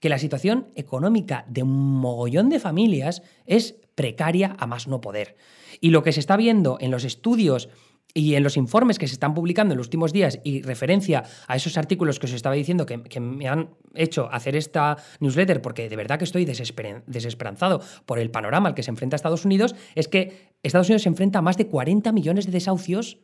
que 0.00 0.08
la 0.08 0.18
situación 0.18 0.66
económica 0.74 1.44
de 1.46 1.62
un 1.62 2.00
mogollón 2.00 2.48
de 2.48 2.58
familias 2.58 3.22
es 3.46 3.76
precaria 3.94 4.56
a 4.58 4.66
más 4.66 4.88
no 4.88 5.00
poder. 5.00 5.36
Y 5.80 5.90
lo 5.90 6.02
que 6.02 6.10
se 6.10 6.18
está 6.18 6.36
viendo 6.36 6.78
en 6.80 6.90
los 6.90 7.04
estudios 7.04 7.68
y 8.14 8.34
en 8.34 8.42
los 8.42 8.56
informes 8.56 8.98
que 8.98 9.06
se 9.06 9.14
están 9.14 9.34
publicando 9.34 9.72
en 9.72 9.78
los 9.78 9.86
últimos 9.86 10.12
días 10.12 10.38
y 10.44 10.62
referencia 10.62 11.24
a 11.46 11.56
esos 11.56 11.78
artículos 11.78 12.18
que 12.18 12.26
os 12.26 12.32
estaba 12.32 12.54
diciendo 12.54 12.86
que, 12.86 13.20
me 13.20 13.48
han 13.48 13.70
hecho 13.94 14.28
hacer 14.30 14.56
esta 14.56 14.96
newsletter 15.20 15.62
porque 15.62 15.88
de 15.88 15.96
verdad 15.96 16.18
que 16.18 16.24
estoy 16.24 16.44
desesperanzado 16.44 17.80
por 18.06 18.18
el 18.18 18.30
panorama 18.30 18.68
al 18.68 18.74
que 18.74 18.82
se 18.82 18.90
enfrenta 18.90 19.16
Estados 19.16 19.44
Unidos, 19.44 19.74
es 19.94 20.08
que 20.08 20.52
Estados 20.62 20.88
Unidos 20.88 21.02
se 21.02 21.08
enfrenta 21.08 21.38
a 21.38 21.42
más 21.42 21.56
de 21.56 21.66
40 21.66 22.12
millones 22.12 22.46
de 22.46 22.52
desahucios 22.52 23.18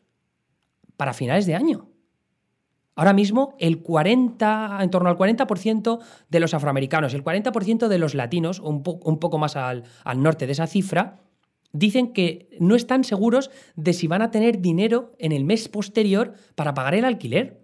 para 0.97 1.13
finales 1.13 1.47
de 1.47 1.55
año. 1.55 1.91
Ahora 2.95 3.13
mismo 3.13 3.55
el 3.61 3.81
40, 3.83 4.79
en 4.81 4.91
torno 4.91 5.09
al 5.09 5.17
40% 5.17 6.01
de 6.29 6.41
los 6.41 6.53
afroamericanos, 6.53 7.15
el 7.15 7.23
40% 7.23 7.87
de 7.87 7.99
los 7.99 8.15
latinos, 8.15 8.59
un, 8.59 8.83
un 8.85 9.19
poco 9.21 9.39
más 9.39 9.55
al 9.55 9.85
norte 10.17 10.47
de 10.47 10.53
esa 10.53 10.67
cifra, 10.67 11.21
dicen 11.73 12.13
que 12.13 12.49
no 12.61 12.75
están 12.75 13.05
seguros 13.05 13.51
de 13.77 13.93
si 13.93 14.07
van 14.07 14.23
a 14.23 14.31
tener 14.31 14.61
dinero 14.61 15.15
en 15.19 15.33
el 15.33 15.45
mes 15.45 15.69
posterior 15.69 16.35
para 16.55 16.75
pagar 16.75 16.95
el 16.95 17.05
alquiler. 17.05 17.61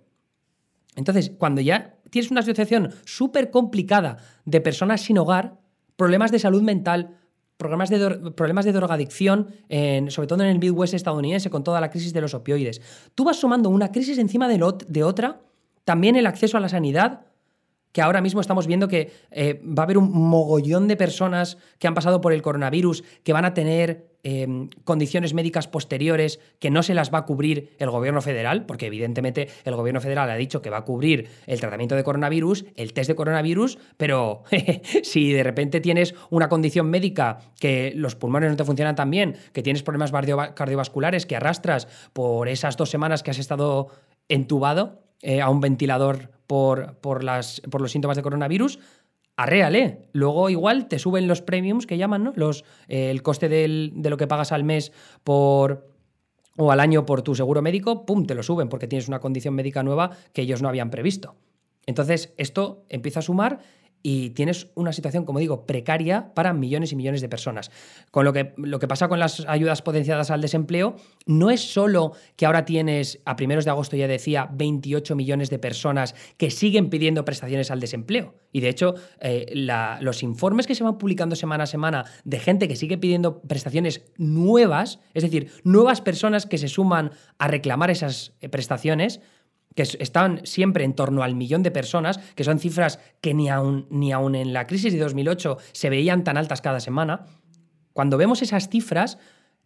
Entonces, 0.96 1.32
cuando 1.36 1.60
ya 1.60 1.96
tienes 2.10 2.30
una 2.30 2.42
situación 2.42 2.92
súper 3.04 3.50
complicada 3.50 4.18
de 4.44 4.60
personas 4.60 5.00
sin 5.00 5.18
hogar, 5.18 5.58
problemas 5.96 6.30
de 6.30 6.38
salud 6.38 6.62
mental, 6.62 7.16
problemas 7.56 7.88
de, 7.88 8.32
problemas 8.32 8.64
de 8.64 8.72
drogadicción, 8.72 9.48
sobre 10.08 10.28
todo 10.28 10.42
en 10.42 10.50
el 10.50 10.58
Midwest 10.58 10.94
estadounidense, 10.94 11.50
con 11.50 11.64
toda 11.64 11.80
la 11.80 11.90
crisis 11.90 12.12
de 12.12 12.20
los 12.20 12.34
opioides, 12.34 12.80
tú 13.14 13.24
vas 13.24 13.36
sumando 13.36 13.68
una 13.70 13.90
crisis 13.90 14.18
encima 14.18 14.48
de 14.48 15.02
otra, 15.02 15.40
también 15.84 16.16
el 16.16 16.26
acceso 16.26 16.56
a 16.56 16.60
la 16.60 16.68
sanidad, 16.68 17.26
que 17.94 18.02
ahora 18.02 18.20
mismo 18.20 18.40
estamos 18.40 18.66
viendo 18.66 18.88
que 18.88 19.12
eh, 19.30 19.62
va 19.64 19.84
a 19.84 19.86
haber 19.86 19.98
un 19.98 20.10
mogollón 20.10 20.88
de 20.88 20.96
personas 20.96 21.58
que 21.78 21.86
han 21.86 21.94
pasado 21.94 22.20
por 22.20 22.32
el 22.32 22.42
coronavirus, 22.42 23.04
que 23.22 23.32
van 23.32 23.44
a 23.44 23.54
tener 23.54 24.08
em, 24.24 24.68
condiciones 24.82 25.32
médicas 25.32 25.68
posteriores 25.68 26.40
que 26.58 26.72
no 26.72 26.82
se 26.82 26.92
las 26.92 27.14
va 27.14 27.18
a 27.18 27.24
cubrir 27.24 27.76
el 27.78 27.90
gobierno 27.90 28.20
federal, 28.20 28.66
porque 28.66 28.86
evidentemente 28.86 29.48
el 29.64 29.76
gobierno 29.76 30.00
federal 30.00 30.28
ha 30.28 30.34
dicho 30.34 30.60
que 30.60 30.70
va 30.70 30.78
a 30.78 30.84
cubrir 30.84 31.28
el 31.46 31.60
tratamiento 31.60 31.94
de 31.94 32.02
coronavirus, 32.02 32.64
el 32.74 32.92
test 32.94 33.06
de 33.06 33.14
coronavirus, 33.14 33.78
pero 33.96 34.42
si 35.04 35.32
de 35.32 35.44
repente 35.44 35.80
tienes 35.80 36.16
una 36.30 36.48
condición 36.48 36.90
médica 36.90 37.38
que 37.60 37.92
los 37.94 38.16
pulmones 38.16 38.50
no 38.50 38.56
te 38.56 38.64
funcionan 38.64 38.96
tan 38.96 39.08
bien, 39.08 39.36
que 39.52 39.62
tienes 39.62 39.84
problemas 39.84 40.10
cardiovasculares 40.54 41.26
que 41.26 41.36
arrastras 41.36 41.86
por 42.12 42.48
esas 42.48 42.76
dos 42.76 42.90
semanas 42.90 43.22
que 43.22 43.30
has 43.30 43.38
estado 43.38 43.86
entubado, 44.28 45.04
eh, 45.26 45.40
a 45.40 45.48
un 45.48 45.60
ventilador 45.60 46.33
por, 46.46 46.96
por, 46.96 47.24
las, 47.24 47.60
por 47.70 47.80
los 47.80 47.92
síntomas 47.92 48.16
de 48.16 48.22
coronavirus, 48.22 48.78
arréale. 49.36 50.08
Luego 50.12 50.50
igual 50.50 50.88
te 50.88 50.98
suben 50.98 51.28
los 51.28 51.42
premiums 51.42 51.86
que 51.86 51.98
llaman, 51.98 52.24
¿no? 52.24 52.32
Los, 52.36 52.64
eh, 52.88 53.10
el 53.10 53.22
coste 53.22 53.48
de 53.48 53.90
lo 54.10 54.16
que 54.16 54.26
pagas 54.26 54.52
al 54.52 54.64
mes 54.64 54.92
por 55.22 55.94
o 56.56 56.70
al 56.70 56.80
año 56.80 57.04
por 57.04 57.22
tu 57.22 57.34
seguro 57.34 57.62
médico, 57.62 58.06
pum, 58.06 58.26
te 58.26 58.34
lo 58.34 58.42
suben 58.42 58.68
porque 58.68 58.86
tienes 58.86 59.08
una 59.08 59.20
condición 59.20 59.54
médica 59.54 59.82
nueva 59.82 60.10
que 60.32 60.42
ellos 60.42 60.62
no 60.62 60.68
habían 60.68 60.90
previsto. 60.90 61.34
Entonces, 61.86 62.32
esto 62.36 62.84
empieza 62.88 63.20
a 63.20 63.22
sumar 63.22 63.58
y 64.06 64.30
tienes 64.30 64.68
una 64.74 64.92
situación, 64.92 65.24
como 65.24 65.38
digo, 65.38 65.64
precaria 65.64 66.34
para 66.34 66.52
millones 66.52 66.92
y 66.92 66.96
millones 66.96 67.22
de 67.22 67.28
personas. 67.30 67.70
Con 68.10 68.26
lo 68.26 68.34
que, 68.34 68.52
lo 68.58 68.78
que 68.78 68.86
pasa 68.86 69.08
con 69.08 69.18
las 69.18 69.46
ayudas 69.48 69.80
potenciadas 69.80 70.30
al 70.30 70.42
desempleo, 70.42 70.96
no 71.24 71.50
es 71.50 71.62
solo 71.72 72.12
que 72.36 72.44
ahora 72.44 72.66
tienes, 72.66 73.22
a 73.24 73.34
primeros 73.34 73.64
de 73.64 73.70
agosto 73.70 73.96
ya 73.96 74.06
decía, 74.06 74.50
28 74.52 75.16
millones 75.16 75.48
de 75.48 75.58
personas 75.58 76.14
que 76.36 76.50
siguen 76.50 76.90
pidiendo 76.90 77.24
prestaciones 77.24 77.70
al 77.70 77.80
desempleo. 77.80 78.34
Y 78.52 78.60
de 78.60 78.68
hecho, 78.68 78.94
eh, 79.20 79.46
los 80.00 80.22
informes 80.22 80.66
que 80.66 80.74
se 80.74 80.84
van 80.84 80.98
publicando 80.98 81.34
semana 81.34 81.64
a 81.64 81.66
semana 81.66 82.04
de 82.24 82.38
gente 82.40 82.68
que 82.68 82.76
sigue 82.76 82.98
pidiendo 82.98 83.40
prestaciones 83.40 84.04
nuevas, 84.18 85.00
es 85.14 85.22
decir, 85.22 85.50
nuevas 85.64 86.02
personas 86.02 86.44
que 86.44 86.58
se 86.58 86.68
suman 86.68 87.12
a 87.38 87.48
reclamar 87.48 87.90
esas 87.90 88.34
eh, 88.42 88.50
prestaciones, 88.50 89.22
que 89.74 89.82
están 89.82 90.40
siempre 90.44 90.84
en 90.84 90.94
torno 90.94 91.22
al 91.22 91.34
millón 91.34 91.62
de 91.62 91.70
personas, 91.70 92.18
que 92.34 92.44
son 92.44 92.58
cifras 92.58 93.00
que 93.20 93.34
ni 93.34 93.48
aún, 93.50 93.86
ni 93.90 94.12
en 94.12 94.52
la 94.52 94.66
crisis 94.66 94.92
de 94.92 94.98
2008 95.00 95.58
se 95.72 95.90
veían 95.90 96.24
tan 96.24 96.36
altas 96.36 96.60
cada 96.60 96.80
semana, 96.80 97.26
cuando 97.92 98.18
vemos 98.18 98.42
esas 98.42 98.68
cifras, 98.68 99.18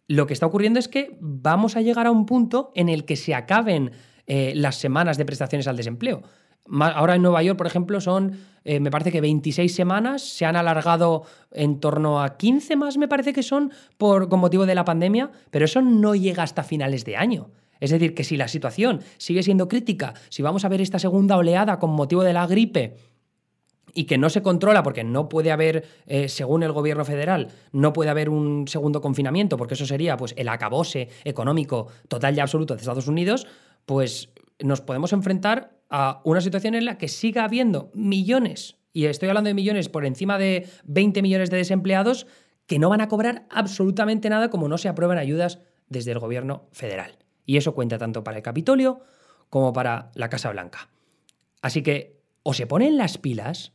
lo 0.07 0.25
que 0.27 0.33
está 0.33 0.45
ocurriendo 0.45 0.79
es 0.79 0.87
que 0.87 1.17
vamos 1.19 1.75
a 1.75 1.81
llegar 1.81 2.07
a 2.07 2.11
un 2.11 2.25
punto 2.25 2.71
en 2.75 2.89
el 2.89 3.05
que 3.05 3.15
se 3.15 3.35
acaben 3.35 3.91
eh, 4.27 4.53
las 4.55 4.75
semanas 4.75 5.17
de 5.17 5.25
prestaciones 5.25 5.67
al 5.67 5.77
desempleo. 5.77 6.23
Ahora 6.71 7.15
en 7.15 7.23
Nueva 7.23 7.41
York, 7.41 7.57
por 7.57 7.65
ejemplo, 7.65 7.99
son, 7.99 8.37
eh, 8.63 8.79
me 8.79 8.91
parece 8.91 9.11
que 9.11 9.21
26 9.21 9.73
semanas, 9.73 10.21
se 10.21 10.45
han 10.45 10.55
alargado 10.55 11.23
en 11.51 11.79
torno 11.79 12.21
a 12.21 12.37
15 12.37 12.75
más, 12.75 12.97
me 12.97 13.07
parece 13.07 13.33
que 13.33 13.41
son, 13.41 13.71
por, 13.97 14.29
con 14.29 14.39
motivo 14.39 14.67
de 14.67 14.75
la 14.75 14.85
pandemia, 14.85 15.31
pero 15.49 15.65
eso 15.65 15.81
no 15.81 16.13
llega 16.13 16.43
hasta 16.43 16.63
finales 16.63 17.05
de 17.05 17.17
año. 17.17 17.49
Es 17.79 17.91
decir, 17.91 18.13
que 18.13 18.23
si 18.23 18.37
la 18.37 18.47
situación 18.47 19.01
sigue 19.17 19.43
siendo 19.43 19.67
crítica, 19.67 20.13
si 20.29 20.41
vamos 20.41 20.65
a 20.65 20.69
ver 20.69 20.81
esta 20.81 20.99
segunda 20.99 21.37
oleada 21.37 21.79
con 21.79 21.91
motivo 21.91 22.23
de 22.23 22.33
la 22.33 22.47
gripe 22.47 22.95
y 23.93 24.05
que 24.05 24.17
no 24.17 24.29
se 24.29 24.41
controla 24.41 24.83
porque 24.83 25.03
no 25.03 25.29
puede 25.29 25.51
haber, 25.51 25.85
eh, 26.05 26.29
según 26.29 26.63
el 26.63 26.71
gobierno 26.71 27.05
federal, 27.05 27.49
no 27.71 27.93
puede 27.93 28.09
haber 28.09 28.29
un 28.29 28.67
segundo 28.67 29.01
confinamiento, 29.01 29.57
porque 29.57 29.73
eso 29.73 29.85
sería 29.85 30.17
pues, 30.17 30.33
el 30.37 30.49
acabose 30.49 31.09
económico 31.23 31.87
total 32.07 32.35
y 32.35 32.39
absoluto 32.39 32.75
de 32.75 32.81
Estados 32.81 33.07
Unidos, 33.07 33.47
pues 33.85 34.29
nos 34.59 34.81
podemos 34.81 35.13
enfrentar 35.13 35.79
a 35.89 36.21
una 36.23 36.41
situación 36.41 36.75
en 36.75 36.85
la 36.85 36.97
que 36.97 37.07
siga 37.07 37.45
habiendo 37.45 37.89
millones, 37.93 38.75
y 38.93 39.05
estoy 39.05 39.29
hablando 39.29 39.47
de 39.47 39.53
millones 39.53 39.89
por 39.89 40.05
encima 40.05 40.37
de 40.37 40.67
20 40.85 41.21
millones 41.21 41.49
de 41.49 41.57
desempleados, 41.57 42.27
que 42.65 42.79
no 42.79 42.89
van 42.89 43.01
a 43.01 43.07
cobrar 43.07 43.45
absolutamente 43.49 44.29
nada 44.29 44.49
como 44.49 44.67
no 44.67 44.77
se 44.77 44.89
aprueban 44.89 45.17
ayudas 45.17 45.59
desde 45.87 46.11
el 46.11 46.19
gobierno 46.19 46.67
federal. 46.71 47.18
Y 47.49 47.57
eso 47.57 47.73
cuenta 47.73 47.97
tanto 47.97 48.23
para 48.23 48.37
el 48.37 48.43
Capitolio 48.43 48.99
como 49.49 49.73
para 49.73 50.11
la 50.13 50.29
Casa 50.29 50.51
Blanca. 50.51 50.89
Así 51.63 51.81
que 51.81 52.21
o 52.43 52.53
se 52.53 52.67
ponen 52.67 52.95
las 52.95 53.17
pilas 53.17 53.73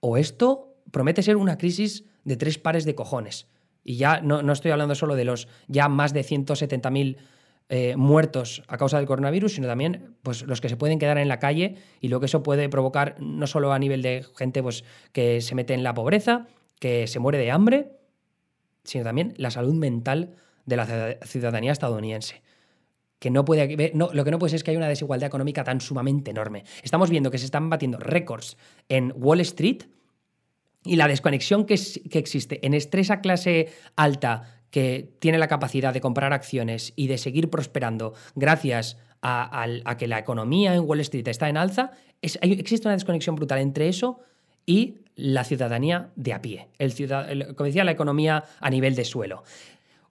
o 0.00 0.16
esto 0.16 0.74
promete 0.90 1.22
ser 1.22 1.36
una 1.36 1.56
crisis 1.56 2.02
de 2.24 2.36
tres 2.36 2.58
pares 2.58 2.84
de 2.84 2.96
cojones. 2.96 3.46
Y 3.84 3.94
ya 3.94 4.20
no, 4.22 4.40
estoy 4.50 4.72
hablando 4.72 4.96
solo 4.96 5.14
de 5.14 5.24
los 5.24 5.46
ya 5.68 5.88
más 5.88 6.12
de 6.12 6.22
170.000 6.22 7.16
eh, 7.68 7.94
muertos 7.94 8.64
a 8.66 8.76
causa 8.76 8.96
del 8.96 9.06
coronavirus, 9.06 9.54
sino 9.54 9.68
también 9.68 10.16
pues, 10.24 10.42
los 10.42 10.60
que 10.60 10.68
se 10.68 10.76
pueden 10.76 10.98
quedar 10.98 11.18
en 11.18 11.28
la 11.28 11.38
calle 11.38 11.76
y 12.00 12.08
lo 12.08 12.18
que 12.18 12.26
eso 12.26 12.42
puede 12.42 12.68
provocar 12.68 13.14
no 13.20 13.46
solo 13.46 13.72
a 13.72 13.78
nivel 13.78 14.02
de 14.02 14.26
gente 14.36 14.64
pues, 14.64 14.82
que 15.12 15.42
se 15.42 15.54
mete 15.54 15.74
en 15.74 15.84
la 15.84 15.94
pobreza, 15.94 16.48
que 16.80 17.06
se 17.06 17.20
muere 17.20 17.38
de 17.38 17.52
hambre, 17.52 17.92
sino 18.82 19.04
también 19.04 19.32
la 19.36 19.52
salud 19.52 19.74
mental 19.74 20.34
de 20.66 20.76
la 20.76 21.16
ciudadanía 21.24 21.70
estadounidense 21.70 22.42
que 23.22 23.30
no 23.30 23.44
puede 23.44 23.92
no, 23.94 24.10
lo 24.12 24.24
que 24.24 24.32
no 24.32 24.40
puede 24.40 24.50
ser 24.50 24.56
es 24.56 24.64
que 24.64 24.72
haya 24.72 24.78
una 24.78 24.88
desigualdad 24.88 25.28
económica 25.28 25.62
tan 25.62 25.80
sumamente 25.80 26.32
enorme. 26.32 26.64
Estamos 26.82 27.08
viendo 27.08 27.30
que 27.30 27.38
se 27.38 27.44
están 27.44 27.70
batiendo 27.70 27.98
récords 27.98 28.56
en 28.88 29.12
Wall 29.14 29.38
Street 29.42 29.84
y 30.84 30.96
la 30.96 31.06
desconexión 31.06 31.64
que, 31.64 31.74
existe 31.74 32.66
en 32.66 32.74
esa 32.74 33.20
clase 33.20 33.68
alta 33.94 34.64
que 34.70 35.14
tiene 35.20 35.38
la 35.38 35.46
capacidad 35.46 35.94
de 35.94 36.00
comprar 36.00 36.32
acciones 36.32 36.94
y 36.96 37.06
de 37.06 37.16
seguir 37.16 37.48
prosperando 37.48 38.12
gracias 38.34 38.98
a, 39.22 39.68
que 39.96 40.08
la 40.08 40.18
economía 40.18 40.74
en 40.74 40.80
Wall 40.80 40.98
Street 40.98 41.28
está 41.28 41.48
en 41.48 41.58
alza, 41.58 41.92
existe 42.22 42.88
una 42.88 42.94
desconexión 42.94 43.36
brutal 43.36 43.60
entre 43.60 43.88
eso 43.88 44.18
y 44.66 44.96
la 45.14 45.44
ciudadanía 45.44 46.10
de 46.16 46.32
a 46.32 46.42
pie, 46.42 46.68
el 46.78 46.92
como 47.54 47.66
decía, 47.66 47.84
la 47.84 47.92
economía 47.92 48.42
a 48.58 48.70
nivel 48.70 48.96
de 48.96 49.04
suelo. 49.04 49.44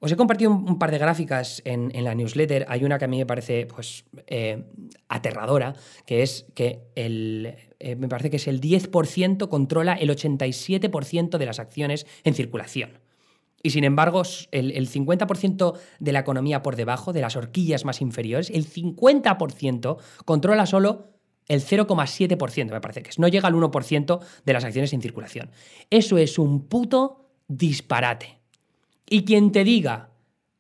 Os 0.04 0.12
he 0.12 0.18
compartido 0.18 0.50
un, 0.50 0.80
par 0.80 0.90
de 0.90 0.98
gráficas 0.98 1.62
en, 1.64 1.92
la 2.04 2.16
newsletter. 2.16 2.66
Hay 2.68 2.84
una 2.84 2.98
que 2.98 3.06
a 3.06 3.08
mí 3.08 3.20
me 3.20 3.28
parece 3.28 3.68
pues, 3.68 4.04
eh, 4.26 4.66
aterradora, 5.10 5.76
que 6.08 6.24
es 6.24 6.48
que 6.56 6.82
el, 6.96 7.56
eh, 7.80 7.96
me 7.96 8.10
parece 8.10 8.32
que 8.32 8.38
es 8.38 8.48
el 8.48 8.60
10% 8.60 9.48
controla 9.48 9.94
el 9.94 10.10
87% 10.10 11.38
de 11.38 11.46
las 11.46 11.60
acciones 11.60 12.08
en 12.24 12.34
circulación. 12.34 12.98
Y 13.62 13.70
sin 13.70 13.84
embargo, 13.84 14.24
el, 14.50 14.72
el 14.72 14.90
50% 14.90 15.78
de 16.00 16.12
la 16.12 16.20
economía 16.22 16.64
por 16.64 16.76
debajo, 16.76 17.14
de 17.14 17.22
las 17.22 17.36
horquillas 17.36 17.86
más 17.86 18.02
inferiores, 18.02 18.50
el 18.50 18.68
50% 18.68 19.98
controla 20.26 20.66
solo 20.66 21.12
el 21.48 21.62
0,7%, 21.62 22.72
me 22.72 22.82
parece 22.82 23.04
que 23.04 23.12
es. 23.12 23.20
No 23.20 23.28
llega 23.28 23.48
al 23.48 23.54
1% 23.54 24.20
de 24.46 24.54
las 24.54 24.64
acciones 24.64 24.94
en 24.94 25.02
circulación. 25.04 25.52
Eso 25.92 26.18
es 26.18 26.40
un 26.40 26.68
puto 26.68 27.30
disparate. 27.48 28.41
Y 29.12 29.26
quien 29.26 29.52
te 29.52 29.66
diga 29.66 30.10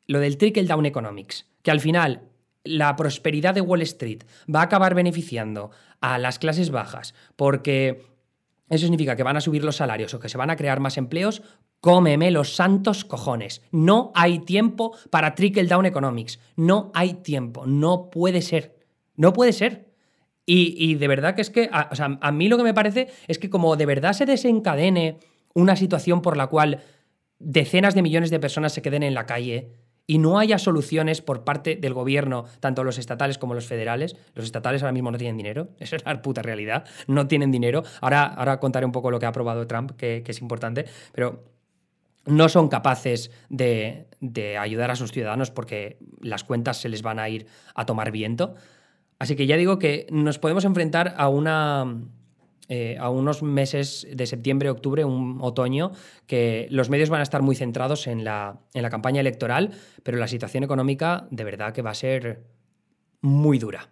lo 0.07 0.19
del 0.19 0.37
trickle 0.37 0.65
down 0.65 0.85
economics, 0.85 1.47
que 1.61 1.71
al 1.71 1.79
final 1.79 2.23
la 2.65 2.97
prosperidad 2.97 3.55
de 3.55 3.61
Wall 3.61 3.81
Street 3.83 4.23
va 4.53 4.59
a 4.59 4.63
acabar 4.63 4.93
beneficiando 4.93 5.71
a 6.01 6.17
las 6.17 6.37
clases 6.37 6.69
bajas 6.69 7.15
porque 7.37 8.03
eso 8.69 8.83
significa 8.83 9.15
que 9.15 9.23
van 9.23 9.37
a 9.37 9.41
subir 9.41 9.63
los 9.63 9.77
salarios 9.77 10.13
o 10.13 10.19
que 10.19 10.27
se 10.27 10.37
van 10.37 10.49
a 10.49 10.57
crear 10.57 10.81
más 10.81 10.97
empleos, 10.97 11.43
cómeme 11.79 12.29
los 12.29 12.53
santos 12.53 13.05
cojones. 13.05 13.61
No 13.71 14.11
hay 14.15 14.39
tiempo 14.39 14.97
para 15.09 15.33
trickle 15.33 15.63
down 15.63 15.85
economics. 15.85 16.37
No 16.57 16.91
hay 16.93 17.13
tiempo. 17.13 17.65
No 17.65 18.09
puede 18.09 18.41
ser. 18.41 18.75
No 19.15 19.31
puede 19.31 19.53
ser. 19.53 19.93
Y, 20.45 20.95
de 20.95 21.07
verdad 21.07 21.35
que 21.35 21.41
es 21.41 21.49
que, 21.49 21.69
o 21.89 21.95
sea, 21.95 22.17
a 22.19 22.31
mí 22.33 22.49
lo 22.49 22.57
que 22.57 22.63
me 22.63 22.73
parece 22.73 23.07
es 23.29 23.39
que 23.39 23.49
como 23.49 23.77
de 23.77 23.85
verdad 23.85 24.11
se 24.11 24.25
desencadene 24.25 25.19
una 25.53 25.77
situación 25.77 26.21
por 26.21 26.35
la 26.35 26.47
cual 26.47 26.81
decenas 27.43 27.95
de 27.95 28.01
millones 28.01 28.29
de 28.29 28.39
personas 28.39 28.73
se 28.73 28.81
queden 28.81 29.03
en 29.03 29.13
la 29.13 29.25
calle 29.25 29.71
y 30.07 30.17
no 30.17 30.39
haya 30.39 30.57
soluciones 30.57 31.21
por 31.21 31.43
parte 31.43 31.75
del 31.75 31.93
gobierno, 31.93 32.45
tanto 32.59 32.83
los 32.83 32.97
estatales 32.97 33.37
como 33.37 33.53
los 33.53 33.65
federales. 33.65 34.15
Los 34.33 34.45
estatales 34.45 34.81
ahora 34.81 34.91
mismo 34.91 35.11
no 35.11 35.17
tienen 35.17 35.37
dinero, 35.37 35.69
esa 35.79 35.95
es 35.95 36.05
la 36.05 36.21
puta 36.21 36.41
realidad, 36.41 36.85
no 37.07 37.27
tienen 37.27 37.51
dinero. 37.51 37.83
Ahora, 38.01 38.25
ahora 38.25 38.59
contaré 38.59 38.85
un 38.85 38.91
poco 38.91 39.11
lo 39.11 39.19
que 39.19 39.25
ha 39.25 39.29
aprobado 39.29 39.67
Trump, 39.67 39.91
que, 39.91 40.23
es 40.25 40.41
importante, 40.41 40.85
pero 41.13 41.45
no 42.25 42.49
son 42.49 42.67
capaces 42.67 43.31
de, 43.49 44.07
de, 44.19 44.57
ayudar 44.57 44.91
a 44.91 44.95
sus 44.95 45.11
ciudadanos 45.11 45.49
porque 45.49 45.97
las 46.19 46.43
cuentas 46.43 46.77
se 46.79 46.89
les 46.89 47.01
van 47.01 47.19
a 47.19 47.29
ir 47.29 47.47
a 47.73 47.85
tomar 47.85 48.11
viento. 48.11 48.55
Así 49.17 49.35
que 49.35 49.47
ya 49.47 49.57
digo 49.57 49.79
que 49.79 50.07
nos 50.11 50.39
podemos 50.39 50.65
enfrentar 50.65 51.13
a 51.17 51.29
una 51.29 51.85
eh, 52.73 52.95
a 53.01 53.09
unos 53.09 53.43
meses 53.43 54.07
de 54.09 54.25
septiembre, 54.25 54.69
octubre, 54.69 55.03
un 55.03 55.39
otoño, 55.41 55.91
que 56.25 56.67
los 56.69 56.89
medios 56.89 57.09
van 57.09 57.19
a 57.19 57.23
estar 57.23 57.41
muy 57.41 57.53
centrados 57.53 58.07
en 58.07 58.23
la, 58.23 58.61
en 58.73 58.81
la 58.81 58.89
campaña 58.89 59.19
electoral, 59.19 59.71
pero 60.03 60.17
la 60.17 60.29
situación 60.29 60.63
económica 60.63 61.27
de 61.31 61.43
verdad 61.43 61.73
que 61.73 61.81
va 61.81 61.89
a 61.89 61.95
ser 61.95 62.45
muy 63.19 63.59
dura. 63.59 63.89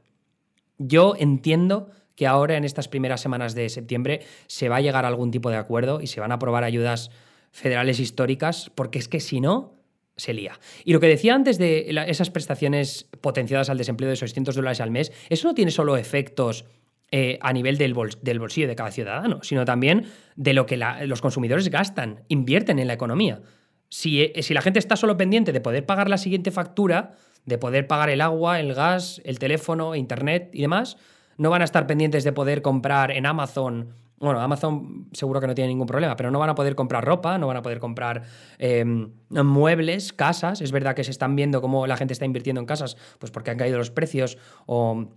Yo 0.77 1.13
entiendo 1.19 1.89
que 2.15 2.25
ahora 2.25 2.55
en 2.55 2.63
estas 2.63 2.87
primeras 2.87 3.19
semanas 3.19 3.53
de 3.53 3.67
septiembre 3.67 4.21
se 4.47 4.69
va 4.69 4.77
a 4.77 4.81
llegar 4.81 5.03
a 5.03 5.09
algún 5.09 5.31
tipo 5.31 5.49
de 5.49 5.57
acuerdo 5.57 5.99
y 5.99 6.07
se 6.07 6.21
van 6.21 6.31
a 6.31 6.35
aprobar 6.35 6.63
ayudas 6.63 7.11
federales 7.51 7.99
históricas, 7.99 8.71
porque 8.75 8.99
es 8.99 9.09
que 9.09 9.19
si 9.19 9.41
no, 9.41 9.73
se 10.15 10.33
lía. 10.33 10.57
Y 10.85 10.93
lo 10.93 11.01
que 11.01 11.07
decía 11.07 11.35
antes 11.35 11.57
de 11.57 11.93
esas 12.07 12.29
prestaciones 12.29 13.09
potenciadas 13.19 13.69
al 13.69 13.77
desempleo 13.77 14.09
de 14.09 14.15
600 14.15 14.55
dólares 14.55 14.79
al 14.79 14.91
mes, 14.91 15.11
eso 15.29 15.49
no 15.49 15.53
tiene 15.53 15.71
solo 15.71 15.97
efectos 15.97 16.63
eh, 17.11 17.39
a 17.41 17.53
nivel 17.53 17.77
del, 17.77 17.93
bolsillo 17.93 18.67
de 18.67 18.75
cada 18.75 18.91
ciudadano, 18.91 19.39
sino 19.41 19.65
también 19.65 20.05
de 20.35 20.53
lo 20.53 20.65
que 20.65 20.77
los 20.77 21.21
consumidores 21.21 21.69
gastan, 21.69 22.23
invierten 22.27 22.79
en 22.79 22.87
la 22.87 22.93
economía. 22.93 23.41
Si, 23.89 24.21
eh, 24.21 24.43
si 24.43 24.53
la 24.53 24.61
gente 24.61 24.79
está 24.79 24.95
solo 24.95 25.17
pendiente 25.17 25.51
de 25.51 25.61
poder 25.61 25.85
pagar 25.85 26.09
la 26.09 26.17
siguiente 26.17 26.51
factura, 26.51 27.15
de 27.45 27.57
poder 27.57 27.87
pagar 27.87 28.09
el 28.09 28.21
agua, 28.21 28.59
el 28.59 28.73
gas, 28.73 29.21
el 29.25 29.39
teléfono, 29.39 29.95
internet 29.95 30.49
y 30.53 30.61
demás, 30.61 30.97
no 31.37 31.49
van 31.49 31.61
a 31.61 31.65
estar 31.65 31.87
pendientes 31.87 32.23
de 32.23 32.31
poder 32.31 32.61
comprar 32.61 33.11
en 33.11 33.25
Amazon 33.25 33.93
bueno, 34.19 34.41
Amazon 34.41 35.07
seguro 35.13 35.39
que 35.39 35.47
no 35.47 35.55
tiene 35.55 35.69
ningún 35.69 35.87
problema, 35.87 36.15
pero 36.15 36.29
no 36.29 36.39
van 36.39 36.49
a 36.49 36.55
poder 36.55 36.75
comprar 36.75 37.05
ropa, 37.05 37.37
no 37.37 37.47
van 37.47 37.57
a 37.57 37.61
poder 37.61 37.79
comprar 37.79 38.23
em, 38.57 39.11
muebles, 39.29 40.11
casas. 40.11 40.61
Es 40.61 40.71
verdad 40.71 40.93
que 40.93 41.03
se 41.03 41.11
están 41.11 41.35
viendo 41.35 41.61
cómo 41.61 41.87
la 41.87 41.95
gente 41.95 42.13
está 42.13 42.25
invirtiendo 42.25 42.59
en 42.59 42.65
casas, 42.67 42.97
pues 43.17 43.31
porque 43.31 43.51
han 43.51 43.57
caído 43.57 43.77
los 43.77 43.91
precios 43.91 44.37
o 44.65 45.07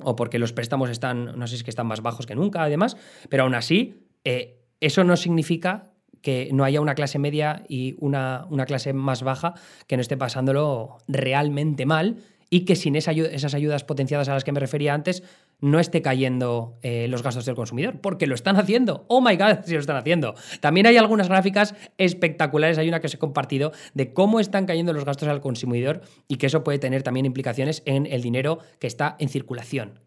o 0.00 0.16
porque 0.16 0.38
los 0.38 0.52
préstamos 0.52 0.90
están, 0.90 1.38
no 1.38 1.46
sé 1.46 1.52
si 1.52 1.56
es 1.56 1.64
que 1.64 1.70
están 1.70 1.86
más 1.86 2.02
bajos 2.02 2.26
que 2.26 2.34
nunca, 2.34 2.62
además, 2.62 2.96
pero 3.28 3.44
aún 3.44 3.54
así, 3.54 4.06
eh, 4.24 4.60
eso 4.80 5.04
no 5.04 5.16
significa 5.16 5.90
que 6.20 6.48
no 6.52 6.64
haya 6.64 6.80
una 6.80 6.94
clase 6.94 7.18
media 7.18 7.64
y 7.68 7.96
una, 7.98 8.46
una 8.48 8.64
clase 8.64 8.92
más 8.92 9.22
baja 9.22 9.54
que 9.86 9.96
no 9.96 10.00
esté 10.00 10.16
pasándolo 10.16 10.98
realmente 11.06 11.84
mal 11.84 12.16
y 12.48 12.64
que 12.64 12.76
sin 12.76 12.96
esas 12.96 13.54
ayudas 13.54 13.84
potenciadas 13.84 14.28
a 14.28 14.34
las 14.34 14.44
que 14.44 14.52
me 14.52 14.60
refería 14.60 14.94
antes 14.94 15.22
no 15.60 15.80
esté 15.80 16.02
cayendo 16.02 16.78
eh, 16.82 17.08
los 17.08 17.22
gastos 17.22 17.46
del 17.46 17.54
consumidor, 17.54 18.00
porque 18.00 18.26
lo 18.26 18.34
están 18.34 18.56
haciendo. 18.56 19.04
Oh 19.08 19.20
my 19.20 19.36
god, 19.36 19.64
si 19.64 19.74
lo 19.74 19.80
están 19.80 19.96
haciendo. 19.96 20.34
También 20.60 20.86
hay 20.86 20.96
algunas 20.96 21.28
gráficas 21.28 21.74
espectaculares, 21.98 22.78
hay 22.78 22.88
una 22.88 23.00
que 23.00 23.06
os 23.06 23.14
he 23.14 23.18
compartido, 23.18 23.72
de 23.94 24.12
cómo 24.12 24.40
están 24.40 24.66
cayendo 24.66 24.92
los 24.92 25.04
gastos 25.04 25.28
al 25.28 25.40
consumidor 25.40 26.02
y 26.28 26.36
que 26.36 26.46
eso 26.46 26.64
puede 26.64 26.78
tener 26.78 27.02
también 27.02 27.26
implicaciones 27.26 27.82
en 27.86 28.06
el 28.06 28.22
dinero 28.22 28.58
que 28.78 28.86
está 28.86 29.16
en 29.18 29.28
circulación. 29.28 30.00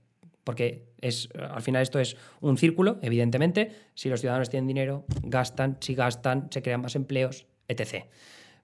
Porque 0.43 0.86
es, 1.01 1.27
al 1.38 1.62
final 1.62 1.81
esto 1.81 1.99
es 1.99 2.15
un 2.39 2.57
círculo, 2.57 2.99
evidentemente. 3.01 3.71
Si 3.95 4.07
los 4.10 4.21
ciudadanos 4.21 4.49
tienen 4.49 4.67
dinero, 4.67 5.05
gastan, 5.23 5.77
si 5.81 5.93
gastan, 5.93 6.47
se 6.51 6.62
crean 6.62 6.81
más 6.81 6.95
empleos, 6.95 7.47
etc. 7.67 8.05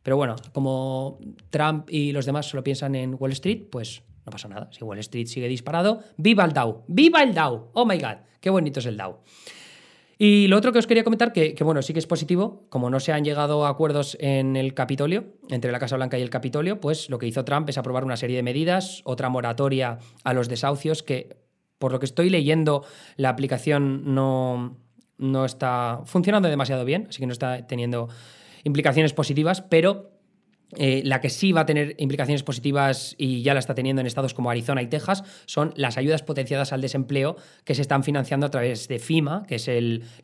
Pero 0.02 0.16
bueno, 0.16 0.36
como 0.54 1.20
Trump 1.50 1.90
y 1.90 2.12
los 2.12 2.26
demás 2.26 2.46
solo 2.46 2.64
piensan 2.64 2.96
en 2.96 3.16
Wall 3.20 3.32
Street, 3.32 3.64
pues 3.70 4.04
no 4.26 4.32
pasa 4.32 4.48
nada. 4.48 4.70
Si 4.72 4.84
Wall 4.84 5.00
Street 5.00 5.28
sigue 5.28 5.48
disparado, 5.48 6.02
¡viva 6.18 6.46
el 6.46 6.54
Dow! 6.54 6.84
¡Viva 6.88 7.22
el 7.24 7.34
Dow! 7.34 7.72
¡Oh 7.74 7.86
my 7.86 7.98
god! 7.98 8.18
¡Qué 8.40 8.50
bonito 8.50 8.80
es 8.80 8.86
el 8.86 8.98
Dow! 8.98 9.20
Y 10.18 10.48
lo 10.48 10.58
otro 10.58 10.72
que 10.72 10.80
os 10.80 10.88
quería 10.88 11.04
comentar, 11.04 11.34
que, 11.34 11.56
bueno, 11.64 11.82
sí 11.82 11.92
que 11.92 12.00
es 12.00 12.08
positivo, 12.08 12.66
como 12.70 12.90
no 12.90 13.00
se 13.00 13.12
han 13.12 13.26
llegado 13.26 13.66
a 13.66 13.70
acuerdos 13.70 14.16
en 14.22 14.56
el 14.56 14.74
Capitolio, 14.74 15.26
entre 15.50 15.72
la 15.72 15.80
Casa 15.80 15.96
Blanca 15.96 16.18
y 16.18 16.22
el 16.22 16.30
Capitolio, 16.30 16.80
pues 16.80 17.10
lo 17.10 17.18
que 17.18 17.28
hizo 17.28 17.44
Trump 17.44 17.68
es 17.70 17.78
aprobar 17.78 18.06
una 18.06 18.16
serie 18.16 18.38
de 18.38 18.44
medidas, 18.44 19.02
otra 19.06 19.30
moratoria 19.30 20.00
a 20.24 20.34
los 20.34 20.48
desahucios, 20.48 21.04
que 21.04 21.36
por 21.78 21.92
lo 21.92 22.00
que 22.00 22.06
estoy 22.06 22.30
leyendo, 22.30 22.86
la 23.18 23.30
aplicación 23.30 24.14
no, 24.14 24.78
no 25.18 25.46
está 25.46 26.02
funcionando 26.06 26.48
demasiado 26.48 26.86
bien, 26.86 27.08
así 27.10 27.20
que 27.20 27.28
no 27.28 27.34
está 27.34 27.68
teniendo 27.68 28.08
implicaciones 28.64 29.14
positivas, 29.14 29.62
pero 29.62 30.13
eh, 30.78 31.02
la 31.06 31.22
que 31.22 31.30
sí 31.30 31.52
va 31.52 31.62
a 31.62 31.66
tener 31.66 31.96
implicaciones 31.98 32.44
positivas 32.44 33.16
y 33.18 33.42
ya 33.42 33.54
la 33.54 33.60
está 33.60 33.76
teniendo 33.76 34.02
en 34.02 34.08
estados 34.08 34.34
como 34.34 34.50
Arizona 34.50 34.82
y 34.82 34.88
Texas 34.88 35.24
son 35.46 35.74
las 35.76 35.98
ayudas 35.98 36.24
potenciadas 36.24 36.74
al 36.74 36.82
desempleo 36.82 37.36
que 37.64 37.76
se 37.76 37.82
están 37.82 38.04
financiando 38.04 38.46
a 38.46 38.50
través 38.50 38.88
de 38.88 39.00
FIMA, 39.00 39.46
que 39.48 39.56
es 39.56 39.70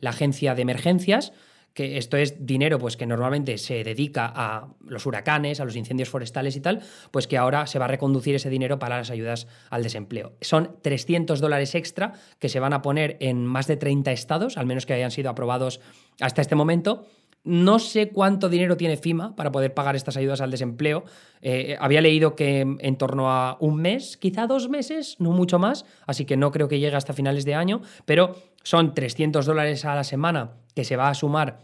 la 0.00 0.10
agencia 0.10 0.54
de 0.54 0.62
emergencias, 0.62 1.32
que 1.74 1.98
esto 1.98 2.16
es 2.16 2.46
dinero 2.46 2.78
pues 2.78 2.96
que 2.96 3.06
normalmente 3.06 3.58
se 3.58 3.84
dedica 3.84 4.30
a 4.34 4.68
los 4.86 5.06
huracanes, 5.06 5.60
a 5.60 5.64
los 5.64 5.76
incendios 5.76 6.08
forestales 6.08 6.56
y 6.56 6.60
tal, 6.60 6.82
pues 7.10 7.26
que 7.26 7.38
ahora 7.38 7.66
se 7.66 7.78
va 7.78 7.84
a 7.84 7.88
reconducir 7.88 8.34
ese 8.34 8.50
dinero 8.50 8.78
para 8.78 8.98
las 8.98 9.10
ayudas 9.10 9.46
al 9.70 9.82
desempleo. 9.82 10.32
Son 10.40 10.76
300 10.82 11.40
dólares 11.40 11.74
extra 11.74 12.14
que 12.38 12.48
se 12.48 12.60
van 12.60 12.72
a 12.72 12.82
poner 12.82 13.16
en 13.20 13.46
más 13.46 13.66
de 13.66 13.76
30 13.76 14.12
estados, 14.12 14.56
al 14.56 14.66
menos 14.66 14.86
que 14.86 14.94
hayan 14.94 15.10
sido 15.10 15.30
aprobados 15.30 15.80
hasta 16.20 16.42
este 16.42 16.54
momento, 16.54 17.06
no 17.44 17.78
sé 17.78 18.10
cuánto 18.10 18.48
dinero 18.48 18.76
tiene 18.76 18.96
FIMA 18.96 19.34
para 19.34 19.50
poder 19.50 19.72
pagar 19.72 19.96
estas 19.96 20.16
ayudas 20.16 20.40
al 20.40 20.50
desempleo. 20.50 21.04
Eh, 21.40 21.76
había 21.80 22.00
leído 22.00 22.36
que 22.36 22.60
en 22.60 22.96
torno 22.96 23.30
a 23.30 23.56
un 23.60 23.76
mes, 23.76 24.16
quizá 24.16 24.46
dos 24.46 24.68
meses, 24.68 25.16
no 25.18 25.30
mucho 25.30 25.58
más, 25.58 25.86
así 26.06 26.26
que 26.26 26.36
no 26.36 26.50
creo 26.50 26.68
que 26.68 26.78
llegue 26.78 26.96
hasta 26.96 27.12
finales 27.12 27.44
de 27.44 27.54
año, 27.54 27.80
pero 28.04 28.36
son 28.62 28.94
300 28.94 29.46
dólares 29.46 29.84
a 29.84 29.94
la 29.94 30.04
semana 30.04 30.52
que 30.74 30.84
se 30.84 30.96
va 30.96 31.08
a 31.08 31.14
sumar 31.14 31.60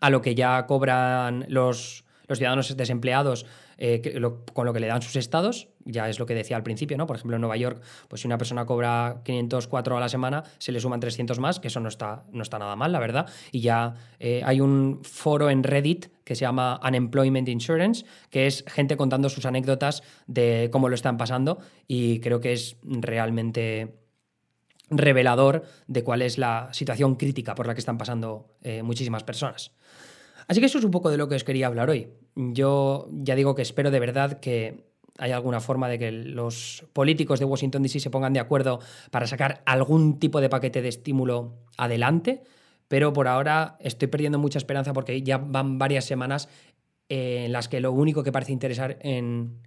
a 0.00 0.10
lo 0.10 0.22
que 0.22 0.34
ya 0.34 0.66
cobran 0.66 1.44
los, 1.48 2.04
los 2.26 2.38
ciudadanos 2.38 2.76
desempleados 2.76 3.46
eh, 3.78 4.20
con 4.52 4.66
lo 4.66 4.72
que 4.72 4.80
le 4.80 4.86
dan 4.86 5.02
sus 5.02 5.16
estados, 5.16 5.68
ya 5.84 6.08
es 6.08 6.18
lo 6.18 6.26
que 6.26 6.34
decía 6.34 6.56
al 6.56 6.62
principio, 6.62 6.96
¿no? 6.96 7.06
Por 7.06 7.16
ejemplo, 7.16 7.36
en 7.36 7.40
Nueva 7.40 7.56
York, 7.56 7.82
pues 8.08 8.22
si 8.22 8.26
una 8.26 8.38
persona 8.38 8.66
cobra 8.66 9.20
504 9.24 9.96
a 9.96 10.00
la 10.00 10.08
semana, 10.08 10.44
se 10.58 10.72
le 10.72 10.80
suman 10.80 11.00
300 11.00 11.38
más, 11.38 11.60
que 11.60 11.68
eso 11.68 11.80
no 11.80 11.88
está, 11.88 12.24
no 12.32 12.42
está 12.42 12.58
nada 12.58 12.74
mal, 12.76 12.92
la 12.92 12.98
verdad. 12.98 13.28
Y 13.52 13.60
ya 13.60 13.94
eh, 14.18 14.42
hay 14.44 14.60
un 14.60 15.00
foro 15.02 15.50
en 15.50 15.62
Reddit 15.62 16.06
que 16.24 16.34
se 16.34 16.40
llama 16.40 16.80
Unemployment 16.86 17.48
Insurance, 17.48 18.04
que 18.30 18.46
es 18.46 18.64
gente 18.66 18.96
contando 18.96 19.28
sus 19.28 19.46
anécdotas 19.46 20.02
de 20.26 20.70
cómo 20.72 20.88
lo 20.88 20.94
están 20.94 21.16
pasando 21.16 21.58
y 21.86 22.20
creo 22.20 22.40
que 22.40 22.52
es 22.52 22.76
realmente 22.82 23.94
revelador 24.90 25.64
de 25.86 26.04
cuál 26.04 26.22
es 26.22 26.38
la 26.38 26.68
situación 26.72 27.16
crítica 27.16 27.54
por 27.54 27.66
la 27.66 27.74
que 27.74 27.80
están 27.80 27.98
pasando 27.98 28.56
eh, 28.62 28.82
muchísimas 28.82 29.24
personas. 29.24 29.72
Así 30.48 30.60
que 30.60 30.66
eso 30.66 30.78
es 30.78 30.84
un 30.84 30.90
poco 30.90 31.10
de 31.10 31.16
lo 31.16 31.28
que 31.28 31.34
os 31.34 31.44
quería 31.44 31.66
hablar 31.66 31.90
hoy. 31.90 32.08
Yo 32.34 33.08
ya 33.10 33.34
digo 33.34 33.54
que 33.54 33.62
espero 33.62 33.90
de 33.90 34.00
verdad 34.00 34.40
que 34.40 34.86
haya 35.18 35.36
alguna 35.36 35.60
forma 35.60 35.88
de 35.88 35.98
que 35.98 36.12
los 36.12 36.84
políticos 36.92 37.38
de 37.38 37.46
Washington 37.46 37.82
DC 37.82 38.00
se 38.00 38.10
pongan 38.10 38.32
de 38.32 38.40
acuerdo 38.40 38.80
para 39.10 39.26
sacar 39.26 39.62
algún 39.66 40.18
tipo 40.18 40.40
de 40.40 40.48
paquete 40.48 40.82
de 40.82 40.88
estímulo 40.88 41.54
adelante, 41.76 42.42
pero 42.88 43.12
por 43.12 43.28
ahora 43.28 43.76
estoy 43.80 44.08
perdiendo 44.08 44.38
mucha 44.38 44.58
esperanza 44.58 44.92
porque 44.92 45.22
ya 45.22 45.38
van 45.38 45.78
varias 45.78 46.04
semanas 46.04 46.48
en 47.08 47.52
las 47.52 47.68
que 47.68 47.80
lo 47.80 47.92
único 47.92 48.22
que 48.22 48.32
parece 48.32 48.52
interesar 48.52 48.98
en, 49.00 49.62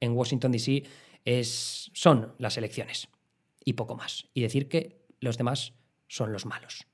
en 0.00 0.12
Washington 0.12 0.52
DC 0.52 0.84
es, 1.24 1.90
son 1.94 2.34
las 2.38 2.56
elecciones 2.56 3.08
y 3.64 3.74
poco 3.74 3.96
más. 3.96 4.26
Y 4.34 4.42
decir 4.42 4.68
que 4.68 5.02
los 5.20 5.38
demás 5.38 5.74
son 6.08 6.32
los 6.32 6.46
malos. 6.46 6.86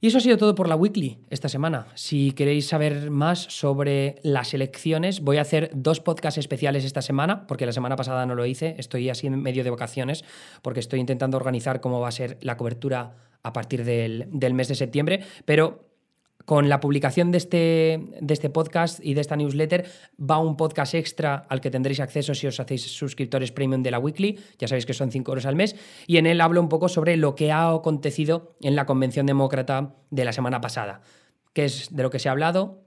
Y 0.00 0.06
eso 0.06 0.18
ha 0.18 0.20
sido 0.20 0.36
todo 0.36 0.54
por 0.54 0.68
la 0.68 0.76
weekly 0.76 1.18
esta 1.28 1.48
semana. 1.48 1.88
Si 1.96 2.30
queréis 2.30 2.68
saber 2.68 3.10
más 3.10 3.40
sobre 3.40 4.20
las 4.22 4.54
elecciones, 4.54 5.22
voy 5.22 5.38
a 5.38 5.40
hacer 5.40 5.72
dos 5.74 5.98
podcasts 5.98 6.38
especiales 6.38 6.84
esta 6.84 7.02
semana, 7.02 7.48
porque 7.48 7.66
la 7.66 7.72
semana 7.72 7.96
pasada 7.96 8.24
no 8.24 8.36
lo 8.36 8.46
hice, 8.46 8.76
estoy 8.78 9.10
así 9.10 9.26
en 9.26 9.42
medio 9.42 9.64
de 9.64 9.70
vacaciones, 9.70 10.24
porque 10.62 10.78
estoy 10.78 11.00
intentando 11.00 11.36
organizar 11.36 11.80
cómo 11.80 11.98
va 11.98 12.08
a 12.08 12.12
ser 12.12 12.38
la 12.42 12.56
cobertura 12.56 13.16
a 13.42 13.52
partir 13.52 13.84
del, 13.84 14.28
del 14.30 14.54
mes 14.54 14.68
de 14.68 14.76
septiembre, 14.76 15.24
pero 15.44 15.87
con 16.48 16.70
la 16.70 16.80
publicación 16.80 17.30
de 17.30 17.36
este, 17.36 18.08
de 18.22 18.32
este 18.32 18.48
podcast 18.48 19.04
y 19.04 19.12
de 19.12 19.20
esta 19.20 19.36
newsletter 19.36 19.84
va 20.18 20.38
un 20.38 20.56
podcast 20.56 20.94
extra 20.94 21.44
al 21.46 21.60
que 21.60 21.70
tendréis 21.70 22.00
acceso 22.00 22.34
si 22.34 22.46
os 22.46 22.58
hacéis 22.58 22.90
suscriptores 22.90 23.52
premium 23.52 23.82
de 23.82 23.90
la 23.90 23.98
weekly, 23.98 24.38
ya 24.58 24.66
sabéis 24.66 24.86
que 24.86 24.94
son 24.94 25.12
5 25.12 25.30
euros 25.30 25.44
al 25.44 25.56
mes, 25.56 25.76
y 26.06 26.16
en 26.16 26.24
él 26.24 26.40
hablo 26.40 26.62
un 26.62 26.70
poco 26.70 26.88
sobre 26.88 27.18
lo 27.18 27.34
que 27.34 27.52
ha 27.52 27.68
acontecido 27.68 28.56
en 28.62 28.76
la 28.76 28.86
Convención 28.86 29.26
Demócrata 29.26 29.96
de 30.08 30.24
la 30.24 30.32
semana 30.32 30.62
pasada, 30.62 31.02
qué 31.52 31.66
es 31.66 31.94
de 31.94 32.02
lo 32.02 32.08
que 32.08 32.18
se 32.18 32.30
ha 32.30 32.32
hablado, 32.32 32.80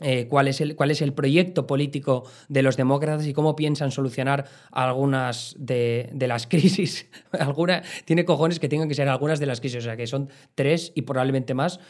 eh, 0.00 0.28
cuál, 0.28 0.46
es 0.46 0.60
el, 0.60 0.76
cuál 0.76 0.92
es 0.92 1.02
el 1.02 1.12
proyecto 1.12 1.66
político 1.66 2.22
de 2.48 2.62
los 2.62 2.76
demócratas 2.76 3.26
y 3.26 3.32
cómo 3.32 3.56
piensan 3.56 3.90
solucionar 3.90 4.44
algunas 4.70 5.56
de, 5.58 6.08
de, 6.12 6.28
las 6.28 6.46
crisis. 6.48 7.10
Alguna, 7.32 7.82
tiene 8.04 8.24
cojones 8.24 8.60
que 8.60 8.68
tengan 8.68 8.86
que 8.88 8.94
ser 8.94 9.08
algunas 9.08 9.40
de 9.40 9.46
las 9.46 9.58
crisis, 9.58 9.78
o 9.78 9.82
sea 9.82 9.96
que 9.96 10.06
son 10.06 10.28
tres 10.54 10.92
y 10.94 11.02
probablemente 11.02 11.52
más. 11.52 11.80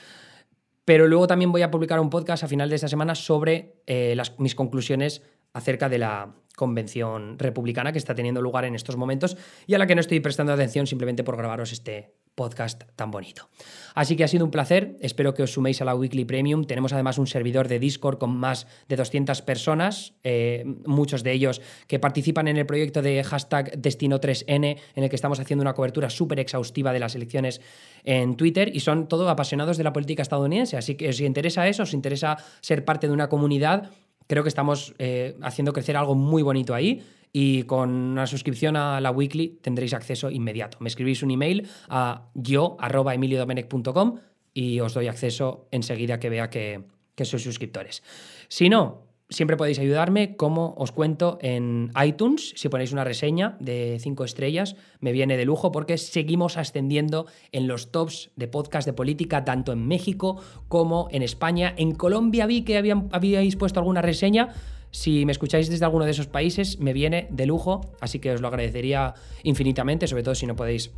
Pero 0.84 1.06
luego 1.06 1.26
también 1.26 1.52
voy 1.52 1.62
a 1.62 1.70
publicar 1.70 2.00
un 2.00 2.10
podcast 2.10 2.44
a 2.44 2.48
final 2.48 2.68
de 2.68 2.76
esta 2.76 2.88
semana 2.88 3.14
sobre 3.14 3.82
eh, 3.86 4.16
mis 4.38 4.54
conclusiones 4.54 5.22
acerca 5.52 5.88
de 5.88 5.98
la 5.98 6.34
convención 6.56 7.38
republicana 7.38 7.92
que 7.92 7.98
está 7.98 8.14
teniendo 8.14 8.42
lugar 8.42 8.64
en 8.64 8.74
estos 8.74 8.96
momentos 8.96 9.36
y 9.66 9.74
a 9.74 9.78
la 9.78 9.86
que 9.86 9.94
no 9.94 10.00
estoy 10.00 10.20
prestando 10.20 10.52
atención 10.52 10.86
simplemente 10.86 11.24
por 11.24 11.36
grabaros 11.36 11.72
este 11.72 12.14
podcast 12.34 12.84
tan 12.96 13.10
bonito. 13.10 13.48
Así 13.94 14.16
que 14.16 14.24
ha 14.24 14.28
sido 14.28 14.44
un 14.44 14.50
placer, 14.50 14.96
espero 15.00 15.34
que 15.34 15.42
os 15.42 15.52
suméis 15.52 15.82
a 15.82 15.84
la 15.84 15.94
Weekly 15.94 16.24
Premium. 16.24 16.64
Tenemos 16.64 16.92
además 16.92 17.18
un 17.18 17.26
servidor 17.26 17.68
de 17.68 17.78
Discord 17.78 18.18
con 18.18 18.34
más 18.36 18.66
de 18.88 18.96
200 18.96 19.42
personas, 19.42 20.14
eh, 20.24 20.64
muchos 20.86 21.22
de 21.22 21.32
ellos 21.32 21.60
que 21.86 21.98
participan 21.98 22.48
en 22.48 22.56
el 22.56 22.66
proyecto 22.66 23.02
de 23.02 23.22
hashtag 23.22 23.80
Destino3N, 23.80 24.78
en 24.94 25.04
el 25.04 25.10
que 25.10 25.16
estamos 25.16 25.40
haciendo 25.40 25.62
una 25.62 25.74
cobertura 25.74 26.08
súper 26.08 26.40
exhaustiva 26.40 26.92
de 26.92 27.00
las 27.00 27.14
elecciones 27.14 27.60
en 28.04 28.36
Twitter 28.36 28.74
y 28.74 28.80
son 28.80 29.08
todos 29.08 29.28
apasionados 29.28 29.76
de 29.76 29.84
la 29.84 29.92
política 29.92 30.22
estadounidense. 30.22 30.76
Así 30.76 30.94
que 30.94 31.12
si 31.12 31.26
interesa 31.26 31.68
eso, 31.68 31.82
os 31.82 31.92
interesa 31.92 32.38
ser 32.60 32.84
parte 32.84 33.06
de 33.06 33.12
una 33.12 33.28
comunidad, 33.28 33.90
creo 34.26 34.42
que 34.42 34.48
estamos 34.48 34.94
eh, 34.98 35.36
haciendo 35.42 35.72
crecer 35.72 35.96
algo 35.96 36.14
muy 36.14 36.42
bonito 36.42 36.74
ahí 36.74 37.02
y 37.32 37.62
con 37.64 37.90
una 37.90 38.26
suscripción 38.26 38.76
a 38.76 39.00
la 39.00 39.10
weekly 39.10 39.58
tendréis 39.62 39.94
acceso 39.94 40.30
inmediato. 40.30 40.78
Me 40.80 40.88
escribís 40.88 41.22
un 41.22 41.30
email 41.30 41.68
a 41.88 42.28
yo.emiliodomenech.com 42.34 44.18
y 44.54 44.80
os 44.80 44.92
doy 44.92 45.08
acceso 45.08 45.66
enseguida 45.70 46.20
que 46.20 46.28
vea 46.28 46.50
que, 46.50 46.84
sois 47.24 47.42
suscriptores. 47.42 48.02
Si 48.48 48.68
no, 48.68 49.06
siempre 49.30 49.56
podéis 49.56 49.78
ayudarme, 49.78 50.36
como 50.36 50.74
os 50.76 50.92
cuento 50.92 51.38
en 51.40 51.92
iTunes, 52.04 52.52
si 52.56 52.68
ponéis 52.68 52.92
una 52.92 53.04
reseña 53.04 53.56
de 53.60 53.98
5 54.00 54.24
estrellas, 54.24 54.76
me 55.00 55.12
viene 55.12 55.36
de 55.36 55.44
lujo 55.44 55.72
porque 55.72 55.98
seguimos 55.98 56.58
ascendiendo 56.58 57.26
en 57.52 57.68
los 57.68 57.92
tops 57.92 58.30
de 58.36 58.48
podcast 58.48 58.86
de 58.86 58.92
política, 58.92 59.44
tanto 59.44 59.72
en 59.72 59.86
México 59.86 60.42
como 60.68 61.08
en 61.12 61.22
España. 61.22 61.72
En 61.78 61.94
Colombia 61.94 62.46
vi 62.46 62.62
que 62.62 62.76
habían, 62.76 63.08
habíais 63.12 63.56
puesto 63.56 63.78
alguna 63.78 64.02
reseña, 64.02 64.48
si 64.92 65.24
me 65.26 65.32
escucháis 65.32 65.68
desde 65.68 65.84
alguno 65.84 66.04
de 66.04 66.10
esos 66.10 66.26
países, 66.26 66.78
me 66.78 66.92
viene 66.92 67.26
de 67.30 67.46
lujo, 67.46 67.80
así 68.00 68.18
que 68.18 68.30
os 68.32 68.40
lo 68.40 68.48
agradecería 68.48 69.14
infinitamente, 69.42 70.06
sobre 70.06 70.22
todo 70.22 70.34
si 70.34 70.46
no 70.46 70.54
podéis 70.54 70.92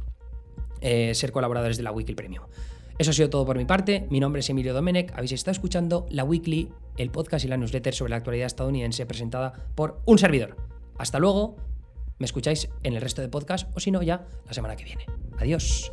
eh, 0.80 1.14
ser 1.14 1.32
colaboradores 1.32 1.76
de 1.76 1.84
la 1.84 1.92
Weekly 1.92 2.14
Premium. 2.14 2.44
Eso 2.98 3.10
ha 3.10 3.14
sido 3.14 3.30
todo 3.30 3.46
por 3.46 3.56
mi 3.56 3.64
parte. 3.64 4.06
Mi 4.10 4.20
nombre 4.20 4.40
es 4.40 4.50
Emilio 4.50 4.74
Domenech. 4.74 5.12
Habéis 5.14 5.32
estado 5.32 5.52
escuchando 5.52 6.06
la 6.10 6.24
Weekly, 6.24 6.70
el 6.96 7.10
podcast 7.10 7.44
y 7.44 7.48
la 7.48 7.56
newsletter 7.56 7.94
sobre 7.94 8.10
la 8.10 8.16
actualidad 8.16 8.46
estadounidense 8.46 9.06
presentada 9.06 9.52
por 9.74 10.00
un 10.04 10.18
servidor. 10.18 10.56
Hasta 10.98 11.18
luego. 11.18 11.56
Me 12.18 12.26
escucháis 12.26 12.68
en 12.84 12.94
el 12.94 13.00
resto 13.00 13.22
de 13.22 13.28
podcast 13.28 13.68
o 13.76 13.80
si 13.80 13.90
no, 13.90 14.02
ya 14.02 14.26
la 14.46 14.52
semana 14.52 14.76
que 14.76 14.84
viene. 14.84 15.06
Adiós. 15.38 15.90